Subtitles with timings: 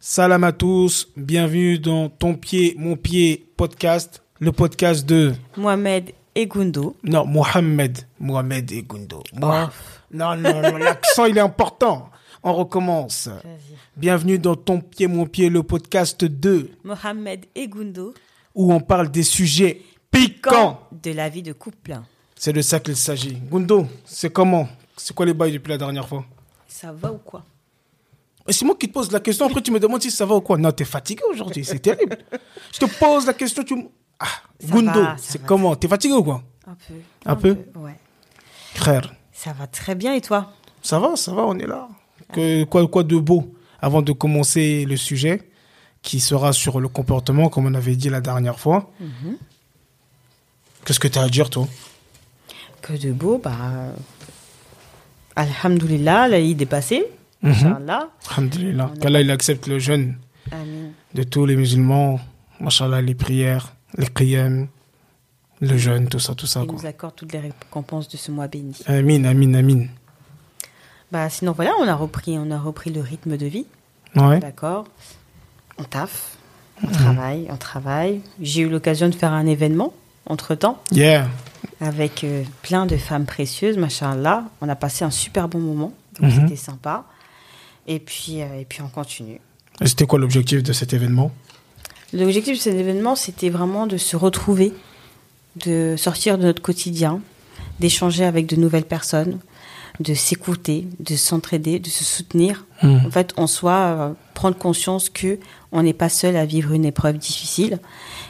[0.00, 6.46] Salam à tous, bienvenue dans Ton pied, mon pied podcast, le podcast de Mohamed et
[6.46, 6.96] Gundo.
[7.02, 9.22] non Mohamed, Mohamed et Gundo.
[9.34, 9.74] Moi- Oh.
[10.10, 12.08] Non non non, l'accent il est important.
[12.42, 13.28] On recommence.
[13.96, 18.14] Bienvenue dans Ton pied, mon pied, le podcast 2 Mohamed et Gundo.
[18.54, 20.80] où on parle des sujets piquants.
[20.92, 21.98] de la vie de couple.
[22.36, 23.34] C'est de ça qu'il s'agit.
[23.50, 24.68] Gundo, c'est comment?
[24.96, 26.24] C'est quoi les bails depuis la dernière fois?
[26.68, 27.44] Ça va ou quoi?
[28.52, 30.40] C'est moi qui te pose la question, après tu me demandes si ça va ou
[30.40, 30.56] quoi.
[30.58, 32.18] Non, t'es fatigué aujourd'hui, c'est terrible.
[32.72, 33.82] Je te pose la question, tu me...
[34.18, 34.26] Ah,
[34.60, 35.76] Ça Gundo, c'est comment?
[35.76, 36.42] T'es fatigué ou quoi?
[36.66, 36.94] Un peu.
[37.26, 37.56] Un peu?
[37.76, 37.96] Ouais.
[38.74, 40.52] Frère, Ça va très bien et toi?
[40.82, 41.88] Ça va, ça va, on est là.
[42.32, 45.50] Que, quoi, quoi de beau Avant de commencer le sujet,
[46.02, 48.90] qui sera sur le comportement, comme on avait dit la dernière fois.
[49.00, 49.36] Mhm.
[50.84, 51.66] Qu'est-ce que tu as à dire, toi?
[52.82, 53.52] Que de beau, bah.
[53.72, 53.92] euh,
[55.36, 57.06] Alhamdoulilah, l'Aïd est passé.
[57.42, 57.50] Mhm.
[57.52, 58.08] Inch'Allah.
[58.30, 58.90] Alhamdulillah.
[59.00, 60.16] Qu'Allah, il accepte le jeûne
[61.14, 62.18] de tous les musulmans.
[62.60, 64.66] Machallah, les prières, les qiyam,
[65.60, 66.60] le jeûne, tout ça, tout ça.
[66.62, 66.78] Il Quoi.
[66.80, 68.74] nous accorde toutes les récompenses de ce mois béni.
[68.86, 69.84] Amin, amin, amin.
[71.12, 73.66] Bah, sinon, voilà, on a repris, on a repris le rythme de vie.
[74.16, 74.40] Ouais.
[74.40, 74.84] D'accord.
[75.78, 76.36] On taffe,
[76.82, 78.20] on travaille, on travaille.
[78.40, 79.92] J'ai eu l'occasion de faire un événement
[80.26, 80.82] entre temps.
[80.92, 81.28] Yeah.
[81.80, 84.44] avec euh, plein de femmes précieuses, machallah.
[84.60, 86.40] On a passé un super bon moment, donc Mhm.
[86.42, 87.04] c'était sympa.
[87.88, 89.40] Et puis, euh, et puis on continue.
[89.80, 91.32] Et C'était quoi l'objectif de cet événement?
[92.12, 94.72] L'objectif de cet événement, c'était vraiment de se retrouver,
[95.56, 97.20] de sortir de notre quotidien,
[97.80, 99.38] d'échanger avec de nouvelles personnes,
[100.00, 102.64] de s'écouter, de s'entraider, de se soutenir.
[102.82, 103.06] Mhm.
[103.06, 105.38] En fait, on soit euh, prendre conscience que
[105.72, 107.78] on n'est pas seul à vivre une épreuve difficile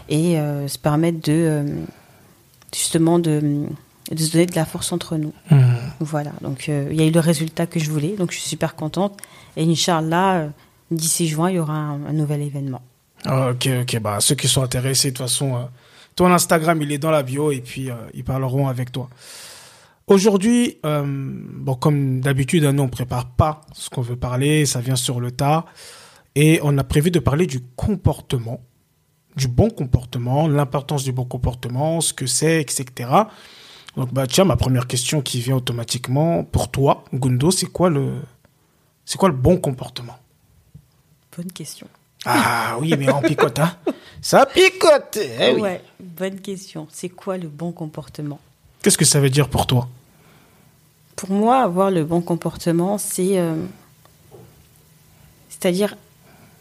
[0.08, 1.64] et euh, se permettre de euh,
[2.74, 3.66] justement de,
[4.10, 5.32] de se donner de la force entre nous.
[5.50, 5.87] Mhm.
[6.00, 8.48] Voilà, donc euh, il y a eu le résultat que je voulais, donc je suis
[8.48, 9.18] super contente.
[9.56, 10.48] Et Inch'Allah, euh,
[10.90, 12.82] d'ici juin, il y aura un, nouvel événement.
[13.24, 14.00] Ah, Ok, ok.
[14.00, 15.60] Bah, ceux qui sont intéressés, de toute façon, euh,
[16.14, 19.08] ton Instagram, il est dans la bio et puis ils parleront avec toi.
[20.08, 24.96] Aujourd'hui, bon, comme d'habitude, hein, nous, on prépare pas ce qu'on veut parler, ça vient
[24.96, 25.66] sur le tas.
[26.34, 28.60] Et on a prévu de parler du comportement,
[29.36, 33.10] du bon comportement, l'importance du bon comportement, ce que c'est, etc.
[33.98, 38.12] Donc, bah, tiens, ma première question qui vient automatiquement pour toi, Gundo, c'est quoi le,
[39.04, 40.16] c'est quoi le bon comportement?
[41.36, 41.88] Bonne question.
[42.24, 43.74] Ah oui, mais on picote, hein.
[44.22, 45.18] Ça picote.
[45.20, 45.60] eh oui.
[45.60, 46.86] Ouais, bonne question.
[46.92, 48.38] C'est quoi le bon comportement?
[48.82, 49.88] Qu'est-ce que ça veut dire pour toi?
[51.16, 53.36] Pour moi, avoir le bon comportement, c'est.
[53.36, 53.56] euh,
[55.48, 55.96] C'est-à-dire.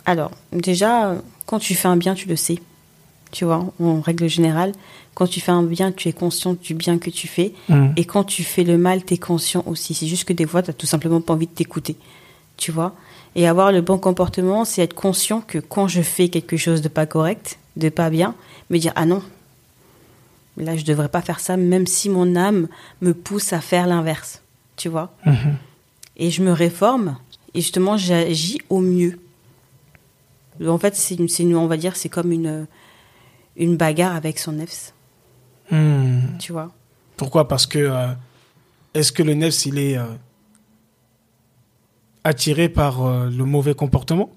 [0.07, 1.15] Alors, déjà,
[1.45, 2.59] quand tu fais un bien, tu le sais.
[3.31, 4.71] Tu vois, en règle générale,
[5.13, 7.53] quand tu fais un bien, tu es conscient du bien que tu fais.
[7.69, 7.93] Mhm.
[7.97, 9.93] Et quand tu fais le mal, tu es conscient aussi.
[9.93, 11.95] C'est juste que des fois, tu tout simplement pas envie de t'écouter.
[12.57, 12.95] Tu vois
[13.35, 16.87] Et avoir le bon comportement, c'est être conscient que quand je fais quelque chose de
[16.87, 18.33] pas correct, de pas bien,
[18.69, 19.21] me dire Ah non,
[20.57, 22.67] là, je devrais pas faire ça, même si mon âme
[23.01, 24.41] me pousse à faire l'inverse.
[24.75, 25.57] Tu vois Mhm.
[26.17, 27.17] Et je me réforme
[27.53, 29.19] et justement, j'agis au mieux.
[30.65, 32.65] En fait, c'est une, c'est une- on va dire, c'est comme une,
[33.57, 34.93] une bagarre avec son nefs.
[35.71, 36.37] Hmm.
[36.39, 36.71] Tu vois?
[37.17, 37.47] Pourquoi?
[37.47, 38.07] Parce que euh,
[38.93, 40.05] est-ce que le nefs il est euh,
[42.23, 44.29] attiré par euh, le mauvais comportement?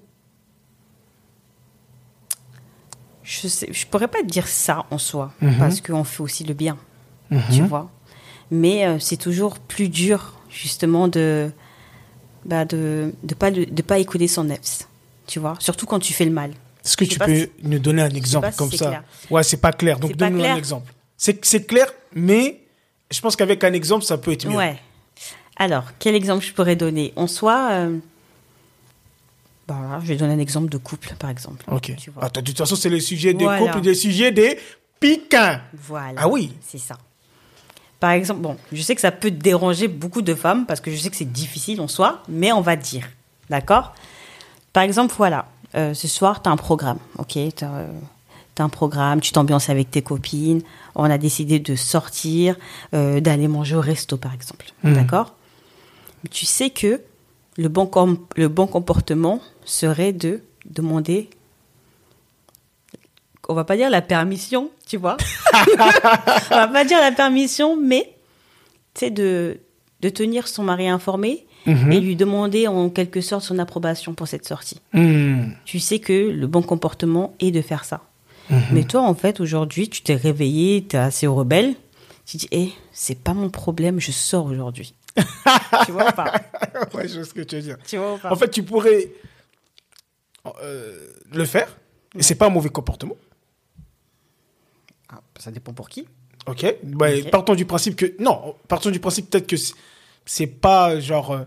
[3.23, 5.57] Je sais, je pourrais pas dire ça en soi, Mhm.
[5.59, 6.77] parce qu'on fait aussi le bien,
[7.29, 7.41] Mhm.
[7.53, 7.89] tu vois?
[8.49, 11.51] Mais c'est toujours plus dur, justement, de
[12.43, 14.87] bah de de pas de pas écouter son nefs,
[15.27, 15.53] tu vois?
[15.59, 16.51] Surtout quand tu fais le mal.
[16.83, 18.87] Est-ce que Je tu peux si- nous donner un exemple si comme ça?
[18.87, 19.03] clair.
[19.29, 19.99] Ouais, c'est pas clair.
[19.99, 20.91] Donc donne-nous un exemple.
[21.17, 22.59] C'est clair, mais
[23.11, 24.55] je pense qu'avec un exemple, ça peut être mieux.
[24.55, 24.77] Ouais.
[25.57, 27.13] Alors, quel exemple je pourrais donner?
[27.15, 27.97] En soi, euh,
[29.67, 31.63] bah je vais donner un exemple de couple, par exemple.
[31.71, 31.93] Ok.
[31.97, 32.23] Tu vois.
[32.25, 33.59] Attends, de toute façon, c'est le sujet des Voilà.
[33.61, 34.57] couples, des sujets des
[34.99, 35.59] piquants.
[35.73, 36.21] Voilà.
[36.23, 36.51] Ah oui.
[36.61, 36.97] C'est ça.
[37.99, 40.97] Par exemple, bon, je sais que ça peut déranger beaucoup de femmes parce que je
[40.97, 43.07] sais que c'est difficile en soi, mais on va dire.
[43.49, 43.93] D'accord?
[44.73, 47.37] Par exemple, voilà, euh, ce soir, tu as un programme, ok?
[47.55, 47.85] Tu as,
[48.59, 50.61] un programme, tu t'ambiances avec tes copines,
[50.93, 52.55] on a décidé de sortir,
[52.93, 54.67] euh, d'aller manger au resto, par exemple.
[54.83, 55.33] D'accord?
[56.23, 57.01] Mais tu sais que
[57.57, 61.29] le bon, com- le bon comportement serait de demander
[63.49, 65.17] on va pas dire la permission, tu vois?
[66.51, 68.13] on va pas dire la permission, mais
[68.93, 69.59] sais de
[70.01, 71.91] de tenir son mari informé Mhm.
[71.91, 74.81] et lui demander en quelque sorte son approbation pour cette sortie.
[74.93, 75.49] Hmm.
[75.65, 78.01] Tu sais que le bon comportement est de faire ça.
[78.49, 78.61] Mhm.
[78.71, 81.75] Mais toi, en fait, aujourd'hui, tu t'es réveillé, tu es assez rebelle.
[82.25, 84.95] Tu dis, hé, c'est pas mon problème, je sors aujourd'hui.
[85.85, 86.33] tu vois ou pas
[86.93, 87.77] ouais, je vois ce que tu veux dire.
[87.85, 89.11] Tu vois ou pas En fait, tu pourrais.
[90.63, 91.77] euh, le faire.
[92.17, 93.15] Et c'est pas un mauvais comportement.
[95.09, 96.07] Ah, ça dépend pour qui.
[96.47, 96.65] Ok.
[96.83, 97.07] Bah.
[97.31, 98.15] Partons du principe que.
[98.19, 99.55] Non, partons du principe peut-être que
[100.33, 101.31] c'est- pas genre.
[101.31, 101.43] euh,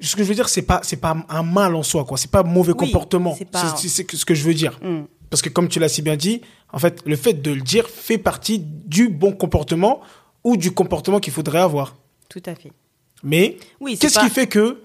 [0.00, 2.16] ce que je veux dire, c'est pas, c'est pas un mal en soi, quoi.
[2.16, 3.34] C'est pas un mauvais Oui, comportement.
[3.36, 4.78] c'est pas- ce que je veux dire.
[4.82, 5.02] Hmm.
[5.28, 6.40] Parce que comme tu l'as si bien dit,
[6.72, 10.00] en fait, le fait de le dire fait partie du bon comportement
[10.42, 11.96] ou du comportement qu'il faudrait avoir.
[12.28, 12.72] Tout à fait.
[13.22, 14.80] Mais Oui, qu'est-ce pas- qui fait que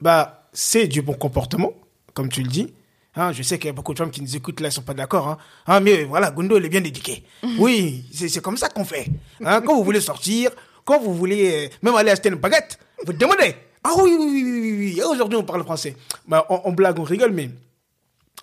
[0.00, 1.72] bah c'est du bon comportement,
[2.14, 2.72] comme tu le dis.
[3.14, 4.82] Hein, je sais qu'il y a beaucoup de femmes qui nous écoutent là, ils sont
[4.82, 5.28] pas d'accord.
[5.28, 5.38] Hein.
[5.66, 7.22] Ah mais voilà, Gundo il est bien éduqué.
[7.58, 9.06] Oui, c'est c'est comme ça qu'on fait.
[9.44, 10.50] Hein, quand vous voulez sortir,
[10.84, 13.54] quand vous voulez euh, même aller acheter une baguette, vous demandez.
[13.84, 15.02] Ah oui oui oui oui oui.
[15.02, 15.96] Aujourd'hui on parle français.
[16.26, 17.50] Bah, on, blague, on rigole, mais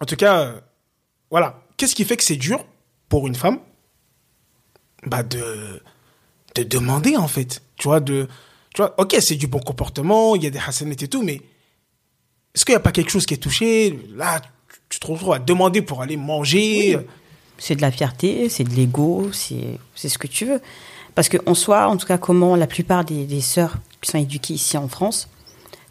[0.01, 0.59] en tout cas, euh,
[1.31, 1.61] voilà.
[1.77, 2.65] Qu'est-ce qui fait que c'est dur
[3.07, 3.59] pour une femme?
[5.05, 5.81] Bah de
[6.55, 8.27] de demander en fait tu vois de
[8.73, 11.41] tu vois ok c'est du bon comportement il y a des hassanettes et tout mais
[12.55, 13.97] est-ce qu'il n'y a pas quelque chose qui est touché?
[14.15, 14.41] Là
[14.89, 16.97] tu, te retrouves à demander pour aller manger
[17.57, 20.61] C'est de la fierté, c'est de l'ego, c'est ce que tu veux.
[21.19, 24.53] Parce qu'en soi, en tout cas, comment la plupart des, des sœurs qui sont éduquées
[24.53, 25.27] ici en France,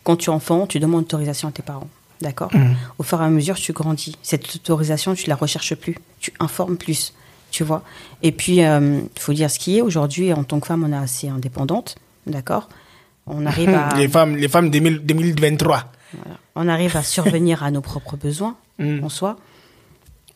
[0.02, 1.90] quand tu es enfant, tu demandes autorisation à tes parents.
[2.22, 2.50] D'accord
[2.96, 4.16] Au fur et à mesure, tu grandis.
[4.22, 5.96] Cette autorisation, tu la recherches plus.
[6.18, 7.12] Tu informes plus.
[7.50, 7.82] Tu vois
[8.22, 9.82] Et puis, il faut dire ce qui est.
[9.82, 11.96] Aujourd'hui, en tant que femme, on est assez indépendante.
[12.26, 12.70] D'accord
[13.26, 13.94] On arrive à.
[13.98, 15.92] les femmes les femmes 2000 2023
[16.22, 16.38] Voilà.
[16.54, 19.04] On arrive à survenir à nos propres besoins Mm.
[19.04, 19.36] en soi.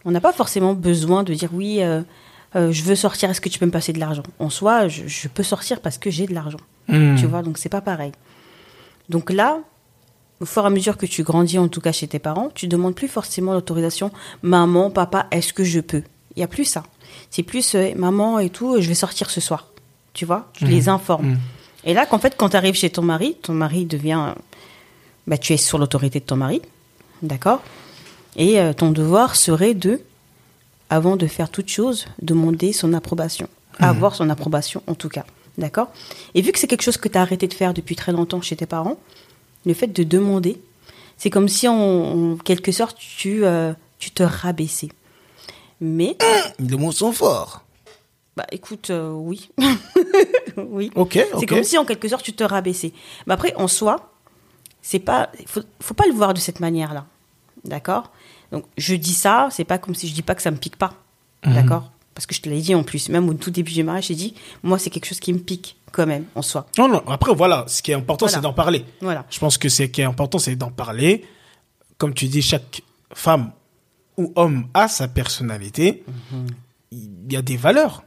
[0.04, 2.02] On n'a pas forcément besoin de dire oui, euh,
[2.56, 4.22] euh, je veux sortir, est-ce que tu peux me passer de l'argent?
[4.38, 6.60] En soi, je, je peux sortir parce que j'ai de l'argent.
[6.88, 7.16] Mm.
[7.16, 8.12] Tu vois, donc c'est pas pareil.
[9.08, 9.58] Donc là,
[10.40, 12.66] au fur et à mesure que tu grandis, en tout cas chez tes parents, tu
[12.66, 14.10] demandes plus forcément l'autorisation.
[14.42, 16.02] Maman, papa, est-ce que je peux?
[16.36, 16.82] Il y a plus ça.
[17.30, 19.68] C'est plus euh, maman et tout, je vais sortir ce soir.
[20.12, 21.30] Tu vois, tu les informes.
[21.30, 21.38] Mhm.
[21.84, 24.34] Et là, qu'en fait, quand tu arrives chez ton mari, ton mari devient.
[25.26, 26.60] Bah, tu es sur l'autorité de ton mari.
[27.22, 27.62] D'accord?
[28.36, 30.00] Et euh, ton devoir serait de,
[30.92, 33.48] avant de faire toute chose, demander son approbation.
[33.78, 35.24] Avoir son approbation, en tout cas.
[35.56, 35.88] D'accord?
[36.34, 38.42] Et vu que c'est quelque chose que tu as arrêté de faire depuis très longtemps
[38.42, 38.98] chez tes parents,
[39.64, 40.60] le fait de demander,
[41.16, 44.90] c'est comme si, en, en quelque sorte, tu, euh, tu te rabaissais.
[45.80, 46.18] Mais,
[46.58, 47.64] les mots sont forts
[48.34, 49.50] bah écoute, euh, oui.
[50.56, 50.90] oui.
[50.94, 52.94] ok C'est comme si en quelque sorte tu te rabaissais.
[53.26, 54.10] Mais après, en soi,
[54.80, 57.04] c'est pas, faut, faut pas le voir de cette manière-là,
[57.64, 58.10] d'accord?
[58.52, 60.76] Donc je dis ça, c'est pas comme si je dis pas que ça me pique
[60.76, 60.94] pas,
[61.44, 61.54] Mhm.
[61.54, 61.90] d'accord?
[62.14, 64.14] Parce que je te l'ai dit en plus, même au tout début du mariage, j'ai
[64.14, 66.66] dit, moi c'est quelque chose qui me pique quand même en soi.
[66.78, 68.36] non non après voilà ce qui est important Voilà.
[68.38, 69.26] c'est d'en parler Voilà.
[69.30, 71.22] je pense que ce qui est important c'est d'en parler
[71.98, 72.80] comme tu dis chaque
[73.12, 73.52] femme
[74.16, 76.02] ou homme a sa personnalité
[76.32, 76.46] Mhm.
[76.92, 78.04] il y a des valeurs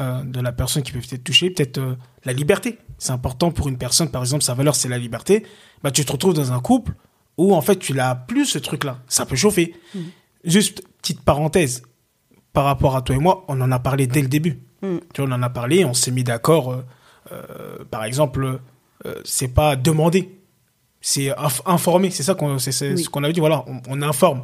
[0.00, 1.96] euh, de la personne qui peuvent être touchée, peut-être euh,
[2.26, 2.78] la liberté.
[2.98, 5.46] C'est important pour une personne, par exemple, sa valeur c'est la liberté.
[5.82, 6.92] Bah, tu te retrouves dans un couple
[7.38, 8.98] où en fait tu l'as plus ce truc-là.
[9.08, 9.74] Ça peut chauffer.
[10.44, 11.82] Juste petite parenthèse
[12.52, 14.58] par rapport à toi et moi, on en a parlé dès le début.
[14.82, 14.96] Mm.
[15.12, 16.72] Tu vois, on en a parlé, on s'est mis d'accord.
[16.72, 16.82] euh,
[17.32, 18.60] euh, par exemple,
[19.04, 20.30] euh, c'est pas demander,
[21.00, 22.10] c'est inf- informer.
[22.10, 23.02] C'est ça qu'on, c'est, c'est Oui.
[23.02, 23.40] ce qu'on avait dit.
[23.40, 24.42] Voilà, on, on informe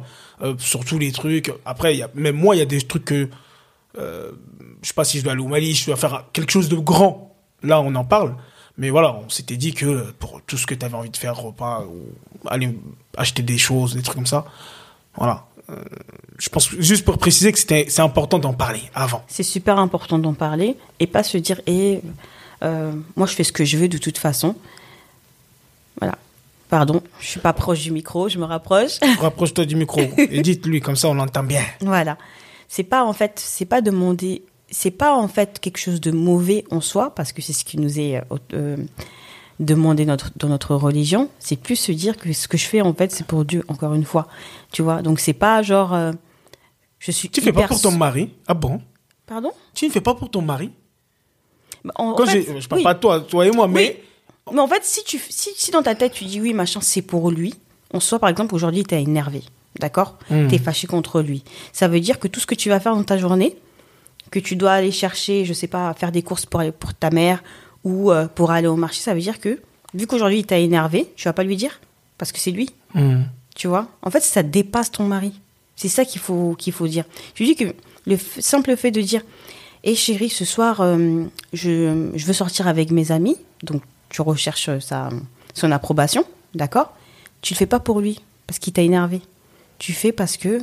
[0.57, 1.51] sur tous les trucs.
[1.65, 3.29] Après, y a, même moi, il y a des trucs que
[3.95, 6.75] je sais pas si je dois aller au Mali, je dois faire quelque chose de
[6.75, 7.35] grand.
[7.63, 8.35] Là, on en parle.
[8.77, 11.35] Mais voilà, on s'était dit que pour tout ce que tu avais envie de faire,
[11.37, 12.75] repas, ou aller
[13.17, 14.45] acheter des choses, des trucs comme ça,
[15.15, 15.45] voilà.
[15.69, 15.75] Euh,
[16.39, 19.23] je pense juste pour préciser que c'est important d'en parler avant.
[19.27, 22.01] C'est super important d'en parler et pas se dire, et
[23.15, 24.55] moi je fais ce que je veux de toute façon.
[25.99, 26.17] Voilà.
[26.69, 28.99] Pardon, je suis pas proche du micro, je me rapproche.
[29.19, 31.61] Rapproche-toi du micro et dites-lui, comme ça on l'entend bien.
[31.81, 32.17] Voilà.
[32.67, 34.41] C'est pas en fait, c'est pas demander,
[34.73, 37.77] c'est pas en fait quelque chose de mauvais en soi, parce que c'est ce qui
[37.79, 38.21] nous est euh,
[38.53, 38.77] euh,
[39.59, 41.29] demandé notre, dans notre religion.
[41.39, 43.93] C'est plus se dire que ce que je fais en fait, c'est pour Dieu, encore
[43.93, 44.27] une fois.
[44.71, 46.11] Tu vois, donc c'est pas genre, euh,
[46.99, 47.29] je suis.
[47.29, 48.81] Tu fais pas pour ton mari Ah bon?
[49.25, 49.51] Pardon?
[49.73, 50.71] Tu ne fais pas pour ton mari?
[51.85, 52.83] Bah, en- en Quand fait, Je parle oui.
[52.83, 54.01] pas de toi, toi et moi, mais...
[54.51, 57.01] Mais en fait, si, tu, si, si dans ta tête tu dis oui, machin, c'est
[57.01, 57.53] pour lui,
[57.93, 59.41] en soi, par exemple, aujourd'hui, tu es énervé,
[59.79, 60.17] d'accord?
[60.29, 60.47] Mm.
[60.49, 61.43] Tu es fâché contre lui.
[61.71, 63.55] Ça veut dire que tout ce que tu vas faire dans ta journée,
[64.33, 67.11] que tu dois aller chercher, je sais pas, faire des courses pour, aller- pour ta
[67.11, 67.43] mère
[67.83, 69.59] ou euh, pour aller au marché, ça veut dire que,
[69.93, 71.79] vu qu'aujourd'hui, il t'a énervé, tu vas pas lui dire
[72.17, 73.23] parce que c'est lui, Hmm.
[73.55, 73.87] tu vois?
[74.01, 75.33] En fait, ça dépasse ton mari.
[75.75, 77.05] C'est ça qu'il faut, qu'il faut dire.
[77.35, 77.73] Je dis que
[78.05, 79.21] le simple fait de dire
[79.83, 81.23] Hé chérie, ce soir, euh,
[81.53, 83.35] je, je veux sortir avec mes amis.
[83.63, 85.09] Donc, tu recherches euh, sa,
[85.53, 86.23] son approbation,
[86.55, 86.93] d'accord?
[87.41, 89.21] Tu le fais pas pour lui, parce qu'il t'a énervé.
[89.79, 90.59] Tu fais parce que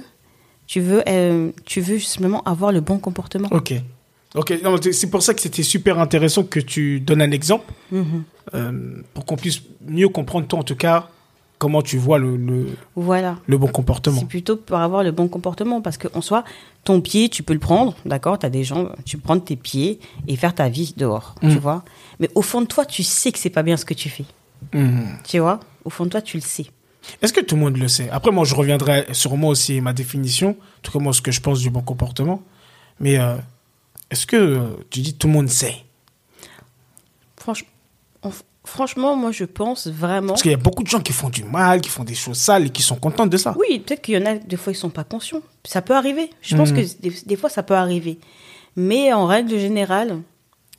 [0.71, 3.49] tu veux, euh, tu veux justement avoir le bon comportement.
[3.51, 3.75] Ok.
[4.37, 4.55] Ok,
[4.93, 8.23] c'est pour ça que c'était super intéressant que tu donnes un exemple, Mhm.
[8.55, 11.09] euh, pour qu'on puisse mieux comprendre, toi en tout cas,
[11.59, 13.39] comment tu vois le, le, Voilà.
[13.49, 14.21] le bon comportement.
[14.21, 15.81] C'est plutôt pour avoir le bon comportement.
[15.83, 16.45] Parce qu'en soi,
[16.85, 19.57] ton pied, tu peux le prendre, d'accord Tu as des gens, tu peux prendre tes
[19.57, 19.99] pieds
[20.29, 21.51] et faire ta vie dehors, Mm.
[21.53, 21.83] tu vois
[22.21, 24.25] Mais au fond de toi, tu sais que c'est pas bien ce que tu fais.
[24.73, 25.09] Mhm.
[25.27, 26.67] Tu vois Au fond de toi, tu le sais.
[27.23, 28.09] Est-ce que tout le monde le sait?
[28.11, 31.31] Après, moi, je reviendrai sur moi aussi et ma définition, tout comme moi, ce que
[31.33, 32.43] je pense du bon comportement.
[32.99, 33.37] Mais euh,
[34.11, 35.77] est-ce que euh, tu dis tout le monde sait?
[37.43, 37.65] Franch-
[38.23, 38.31] en-
[38.65, 40.29] franchement, moi, je pense vraiment.
[40.29, 42.37] Parce qu'il y a beaucoup de gens qui font du mal, qui font des choses
[42.39, 43.55] sales et qui sont contents de ça.
[43.59, 45.41] Oui, peut-être qu'il y en a, des fois, ils sont pas conscients.
[45.65, 46.31] Ça peut arriver.
[46.43, 46.77] Je pense Mhm.
[46.77, 48.19] que des, des fois, ça peut arriver.
[48.77, 50.19] Mais en règle générale,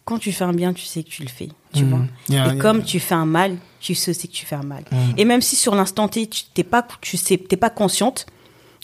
[0.06, 1.50] quand tu fais un bien, tu sais que tu le fais.
[1.74, 2.08] Tu Mhm.
[2.30, 4.84] vois Et comme tu fais un mal, tu sais aussi que tu fais un mal.
[4.92, 5.14] Mhm.
[5.18, 8.26] Et même si sur l'instant T, tu t'es pas, tu sais, t'es pas consciente,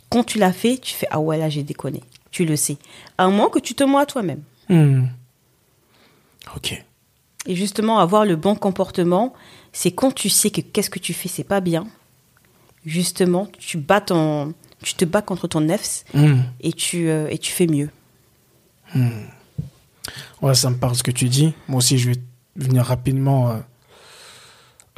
[0.10, 2.02] quand tu l'as fait, tu fais ah ouais là j'ai déconné.
[2.32, 2.78] Tu le sais.
[3.18, 4.42] À moment que tu te mens à toi-même.
[4.70, 5.10] Mhm.
[6.56, 6.84] Ok.
[7.46, 9.34] Et justement, avoir le bon comportement,
[9.72, 11.88] c'est quand tu sais que qu'est-ce que tu fais, c'est pas bien.
[12.86, 16.44] Justement, tu bats ton, tu te bats contre ton nefs Mhm.
[16.62, 17.90] et tu, euh, et tu fais mieux.
[20.42, 21.54] Ouais, ça me parle ce que tu dis.
[21.68, 22.18] Moi aussi, je vais
[22.56, 23.58] venir rapidement euh,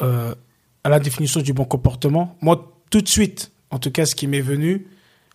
[0.01, 0.34] euh,
[0.84, 2.38] à la définition du bon comportement.
[2.41, 4.88] Moi, tout de suite, en tout cas, ce qui m'est venu,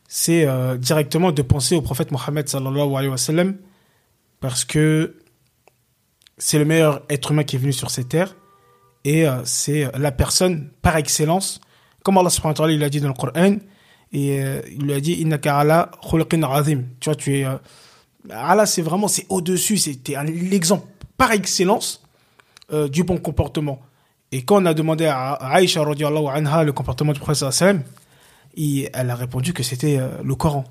[0.08, 3.56] c'est euh, directement de penser au prophète Mohammed sallallahu alayhi wa sallam,
[4.40, 5.16] parce que
[6.36, 8.36] c'est le meilleur être humain qui est venu sur cette terre,
[9.04, 11.60] et euh, c'est la personne par excellence,
[12.02, 13.56] comme Allah subhanahu wa ta'ala, il a dit dans le Coran,
[14.12, 14.36] et
[14.70, 16.84] il lui a dit, khuluqin azim.
[17.00, 17.44] Tu vois, tu es...
[17.44, 17.56] euh,
[18.30, 22.02] ah là, c'est vraiment, c'est au-dessus, c'était un- l'exemple par excellence
[22.90, 23.80] du bon comportement.
[24.32, 27.82] Et quand on a demandé à Aïcha anha le comportement du prophète sallam,
[28.56, 30.64] elle a répondu que c'était euh, le Coran.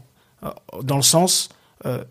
[0.43, 0.49] Euh,
[0.83, 1.49] Dans le sens,
[1.85, 2.03] euh,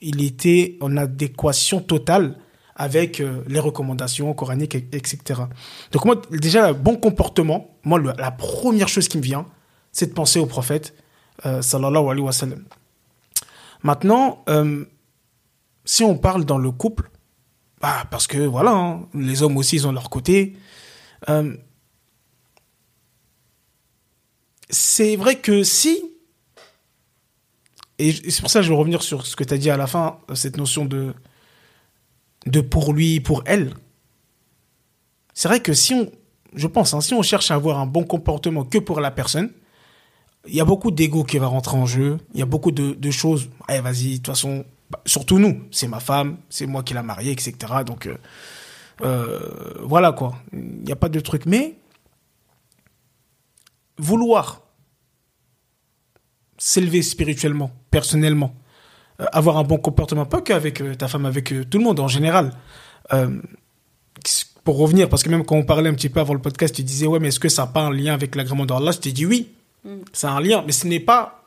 [0.00, 2.36] il était en adéquation totale
[2.76, 5.42] avec les recommandations coraniques, et- etc.
[5.92, 9.46] Donc moi, déjà, bon comportement, moi, la première chose qui me vient,
[9.92, 10.94] c'est de penser au prophète,
[11.44, 12.24] sallallahu alayhi.
[13.82, 14.42] Maintenant,
[15.84, 17.10] si on parle dans le couple,
[17.82, 20.56] bah, parce que voilà, hein, les hommes aussi, ils ont leur côté.
[21.28, 21.56] Euh,
[24.70, 26.02] c'est vrai que si,
[27.98, 29.76] et c'est pour ça que je vais revenir sur ce que tu as dit à
[29.76, 31.14] la fin, cette notion de,
[32.46, 33.74] de pour lui, pour elle.
[35.34, 36.10] C'est vrai que si on,
[36.54, 39.50] je pense, hein, si on cherche à avoir un bon comportement que pour la personne,
[40.46, 42.18] il y a beaucoup d'ego qui va rentrer en jeu.
[42.32, 43.50] Il y a beaucoup de, de choses.
[43.68, 47.02] Allez, vas-y, de toute façon, bah, surtout nous, c'est ma femme, c'est moi qui l'a
[47.02, 47.54] mariée, etc.
[47.84, 48.16] Donc, euh,
[49.02, 49.38] euh,
[49.82, 50.34] voilà quoi.
[50.52, 51.46] Il n'y a pas de truc.
[51.46, 51.76] Mais,
[53.98, 54.62] vouloir
[56.58, 58.54] s'élever spirituellement, personnellement,
[59.20, 62.08] euh, avoir un bon comportement, pas qu'avec euh, ta femme, avec tout le monde en
[62.08, 62.52] général.
[64.62, 66.82] Pour revenir, parce que même quand on parlait un petit peu avant le podcast, tu
[66.82, 68.92] disais, ouais, mais est-ce que ça n'a pas un lien avec l'agrément d'Allah?
[68.92, 69.52] Je t'ai dit oui.
[70.12, 71.44] C'est un lien, mais ce n'est pas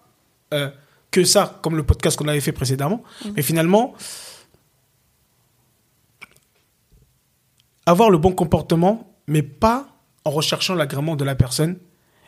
[1.11, 3.03] que ça, comme le podcast qu'on avait fait précédemment.
[3.35, 3.93] Mais finalement,
[7.85, 9.87] avoir le bon comportement, mais pas
[10.25, 11.77] en recherchant l'agrément de la personne.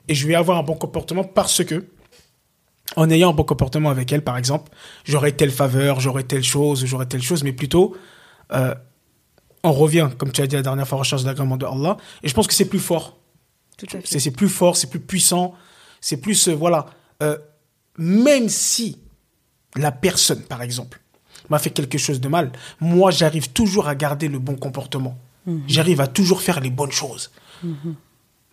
[0.07, 1.85] Et je vais avoir un bon comportement parce que,
[2.95, 4.71] en ayant un bon comportement avec elle, par exemple,
[5.03, 7.95] j'aurai telle faveur, j'aurai telle chose, j'aurai telle chose, mais plutôt,
[8.53, 8.75] euh,
[9.63, 11.97] on revient, comme tu as dit la dernière fois, en recherche l'agrément de Allah.
[12.21, 13.17] Et je pense que c'est plus fort.
[14.03, 15.53] C'est plus fort, c'est plus puissant,
[15.99, 16.85] c'est plus euh, voilà.
[17.23, 17.37] Euh,
[17.97, 18.99] même si
[19.75, 21.01] la personne, par exemple,
[21.49, 25.17] m'a fait quelque chose de mal, moi j'arrive toujours à garder le bon comportement.
[25.67, 27.31] J'arrive à toujours faire les bonnes choses.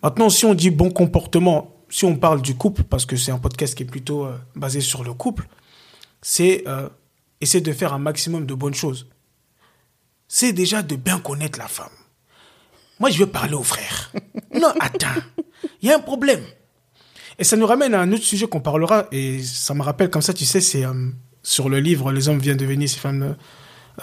[0.02, 3.38] Maintenant, si on dit bon comportement, si on parle du couple, parce que c'est un
[3.38, 5.46] podcast qui est plutôt euh, basé sur le couple,
[6.22, 6.88] c'est euh,
[7.40, 9.06] essayer de faire un maximum de bonnes choses.
[10.28, 11.92] C'est déjà de bien connaître la femme.
[12.98, 14.12] Moi, je veux parler au frère.
[14.54, 15.08] Non, attends.
[15.80, 16.42] Il y a un problème.
[17.38, 19.06] Et ça nous ramène à un autre sujet qu'on parlera.
[19.12, 21.08] Et ça me rappelle comme ça, tu sais, c'est euh,
[21.42, 23.36] sur le livre Les hommes viennent de Vénice, les femmes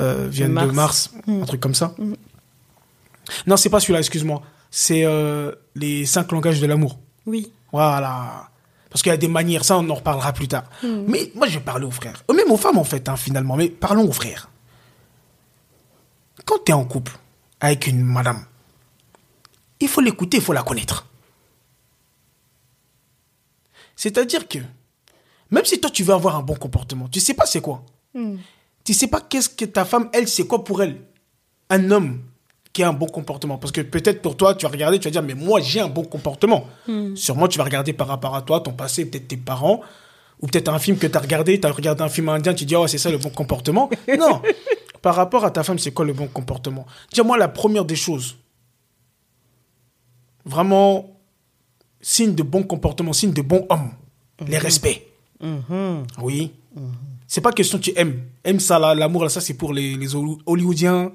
[0.01, 0.73] euh, viennent de Mars.
[0.73, 1.13] Mars.
[1.27, 1.95] Un truc comme ça.
[3.47, 4.41] Non, c'est pas celui-là, excuse-moi.
[4.71, 6.99] C'est euh, les cinq langages de l'amour.
[7.25, 7.51] Oui.
[7.71, 8.49] Voilà.
[8.89, 10.63] Parce qu'il y a des manières, ça on en reparlera plus tard.
[10.83, 12.23] Mais moi je vais parler aux frères.
[12.29, 13.55] Euh, Même aux femmes en fait, hein, finalement.
[13.55, 14.49] Mais parlons aux frères.
[16.45, 17.11] Quand tu es en couple
[17.59, 18.43] avec une madame,
[19.79, 21.05] il faut l'écouter, il faut la connaître.
[23.95, 24.59] C'est-à-dire que,
[25.51, 27.83] même si toi tu veux avoir un bon comportement, tu sais pas c'est quoi.
[28.83, 31.01] Tu sais pas qu'est-ce que ta femme, elle, c'est quoi pour elle.
[31.69, 32.21] Un homme
[32.73, 33.57] qui a un bon comportement.
[33.57, 35.87] Parce que peut-être pour toi, tu vas regarder, tu vas dire, mais moi j'ai un
[35.87, 36.67] bon comportement.
[37.15, 39.81] Sûrement tu vas regarder par rapport à toi, ton passé, peut-être tes parents,
[40.41, 42.65] ou peut-être un film que tu as regardé, tu as regardé un film indien, tu
[42.65, 43.89] dis, oh c'est ça le bon comportement.
[44.19, 44.41] non.
[45.01, 46.85] Par rapport à ta femme, c'est quoi le bon comportement?
[47.13, 48.35] Dis-moi la première des choses.
[50.45, 51.17] Vraiment,
[52.01, 53.91] signe de bon comportement, signe de bon homme.
[54.47, 55.05] Les respects.
[55.41, 56.05] Mhm.
[56.21, 56.51] Oui.
[57.27, 58.21] C'est pas question tu aimes.
[58.43, 61.11] Aime ça l'amour là, ça c'est pour les, les Holly- Hollywoodiens.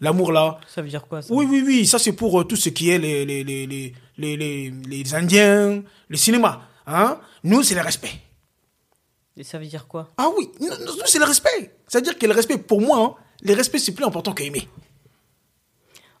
[0.00, 0.58] L'amour là.
[0.66, 2.90] Ça veut dire quoi ça Oui, oui, oui, ça c'est pour euh, tout ce qui
[2.90, 3.94] est les, les, les, les,
[4.36, 6.62] les, les, Indiens, le cinéma.
[6.86, 7.20] Hein?
[7.44, 8.12] Nous, c'est le respect.
[9.36, 10.08] Et ça veut dire quoi?
[10.16, 10.68] Ah oui, nous,
[11.06, 11.76] c'est le respect.
[11.86, 14.68] C'est-à-dire que le respect, pour moi, hein, le respect c'est plus important qu'aimer.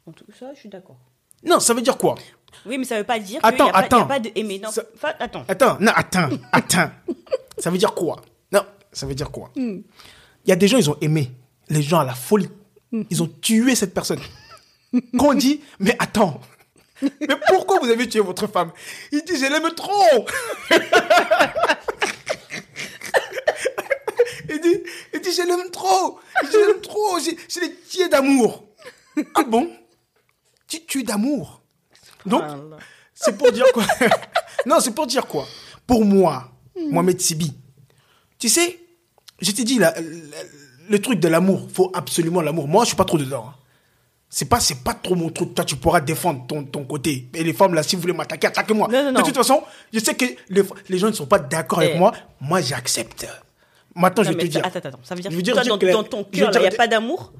[0.06, 0.98] En tout ça, je suis d'accord.
[1.44, 2.16] Non, ça veut dire quoi?
[2.66, 4.58] Oui, mais ça veut pas dire qu'il Attends, n'y a, pas- a de aimer.
[4.58, 5.44] Non, Ça- Enfin, attends.
[5.48, 6.90] Attends, non, attends, attends.
[7.58, 8.20] ça veut dire quoi?
[8.52, 9.50] Non, ça veut dire quoi?
[9.56, 9.82] Il
[10.46, 11.30] y a des gens, ils ont aimé.
[11.68, 12.48] Les gens à la folie.
[12.92, 14.20] Ils ont tué cette personne.
[15.18, 16.40] Quand on dit, mais attends,
[17.02, 18.72] mais pourquoi vous avez tué votre femme?
[19.12, 20.26] Il dit, je l'aime trop.
[24.48, 24.82] il dit,
[25.14, 26.18] il dit, je l'aime trop.
[26.42, 27.18] Je l'aime trop.
[27.18, 28.64] Je, l'ai tué d'amour.
[29.34, 29.70] Ah bon?
[30.66, 31.62] Tu tues d'amour.
[32.26, 32.42] Donc,
[33.14, 33.84] c'est pour dire quoi?
[34.66, 35.46] Non, c'est pour dire quoi?
[35.86, 37.52] Pour moi, Mohamed Sibi,
[38.38, 38.78] tu sais,
[39.40, 40.42] je t'ai dit, la- la-
[40.90, 42.68] le truc de l'amour, faut absolument l'amour.
[42.68, 43.46] Moi, je suis pas trop dedans.
[43.48, 43.54] hein.
[44.28, 45.54] C'est pas, c'est pas trop mon truc.
[45.54, 47.28] Toi, tu pourras défendre ton, ton côté.
[47.34, 48.86] Et les femmes, là, si vous voulez m'attaquer, attaquez-moi.
[48.88, 51.98] De toute façon, je sais que les, les gens ne sont pas d'accord avec Eh.
[51.98, 52.12] moi.
[52.40, 53.26] Moi, j'accepte.
[53.96, 54.64] Maintenant, je vais te dire.
[54.64, 56.50] Attends, attends, ça veut dire Je que veux dire- toi, dans, que dans ton cœur,
[56.54, 57.32] il n'y a pas d'amour?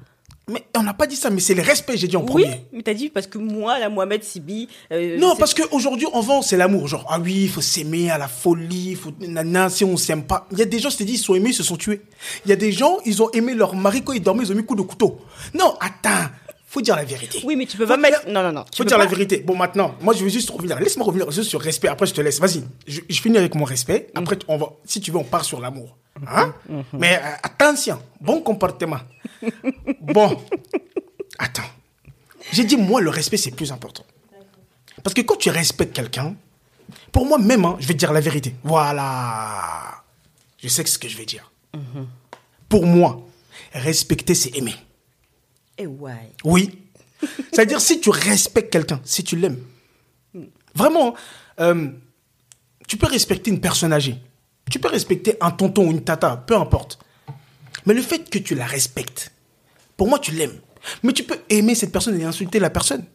[0.49, 2.65] Mais on n'a pas dit ça, mais c'est le respect, j'ai dit en Oui, premier.
[2.73, 4.67] mais t'as dit parce que moi, la Mohamed Sibi.
[4.91, 6.87] euh, Non, parce qu'aujourd'hui, on vend, c'est l'amour.
[6.87, 10.47] Genre, ah oui, il faut s'aimer à la folie, faut, nana, si on s'aime pas.
[10.51, 12.01] Il y a des gens, je t'ai dit, ils sont aimés, ils se sont tués.
[12.45, 14.55] Il y a des gens, ils ont aimé leur mari quand ils dormaient, ils ont
[14.55, 15.19] mis coup de couteau.
[15.53, 16.27] Non, attends,
[16.65, 17.39] faut dire la vérité.
[17.45, 18.27] Oui, mais tu peux Faut pas mettre.
[18.27, 18.65] Non, non, non.
[18.69, 19.37] tu Faut dire la vérité.
[19.45, 20.79] Bon, maintenant, moi, je vais juste revenir.
[20.79, 21.87] Laisse-moi revenir juste sur respect.
[21.87, 22.39] Après, je te laisse.
[22.39, 22.63] Vas-y.
[22.87, 24.07] Je, je finis avec mon respect.
[24.15, 25.97] Après, on va, si tu veux, on part sur l'amour.
[26.27, 26.53] Hein?
[26.93, 28.99] Mais euh, attention, bon comportement.
[30.01, 30.37] bon,
[31.37, 31.69] attends.
[32.51, 34.03] J'ai dit, moi, le respect, c'est plus important.
[35.03, 36.35] Parce que quand tu respectes quelqu'un,
[37.11, 38.55] pour moi même, hein, je vais te dire la vérité.
[38.63, 40.03] Voilà.
[40.57, 41.51] Je sais ce que je vais dire.
[42.69, 43.25] Pour moi,
[43.73, 44.75] respecter, c'est aimer.
[45.77, 46.33] Eh ouais.
[46.43, 46.77] Oui.
[47.51, 49.59] C'est-à-dire, si tu respectes quelqu'un, si tu l'aimes,
[50.75, 51.15] vraiment,
[51.59, 51.89] euh,
[52.87, 54.17] tu peux respecter une personne âgée.
[54.69, 56.99] Tu peux respecter un tonton ou une tata, peu importe.
[57.85, 59.31] Mais le fait que tu la respectes,
[59.97, 60.59] pour moi, tu l'aimes.
[61.03, 63.05] Mais tu peux aimer cette personne et insulter la personne.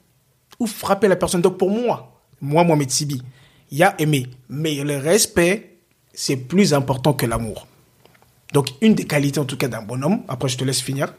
[0.59, 1.43] Ou frapper la personne.
[1.43, 3.23] Donc, pour moi, moi, Mohamed Sibi,
[3.71, 4.29] il y a aimer.
[4.49, 5.79] Mais le respect,
[6.13, 7.67] c'est plus important que l'amour.
[8.53, 11.13] Donc, une des qualités, en tout cas, d'un bon homme, après je te laisse finir,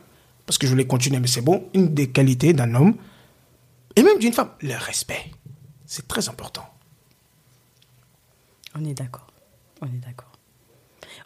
[0.46, 2.96] parce que je voulais continuer, mais c'est bon, une des qualités d'un homme,
[3.96, 5.32] et même d'une femme, le respect.
[5.86, 6.66] C'est très important.
[8.76, 9.27] On est d'accord.
[9.82, 10.32] On est d'accord.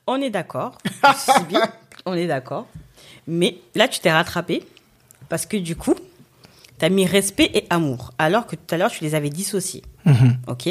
[0.08, 0.78] On est d'accord.
[2.06, 2.68] On est d'accord.
[3.28, 4.64] Mais là, tu t'es rattrapé
[5.30, 5.96] parce que du coup,
[6.80, 9.84] tu as mis respect et amour, alors que tout à l'heure, tu les avais dissociés.
[10.06, 10.38] Mhm.
[10.48, 10.68] OK?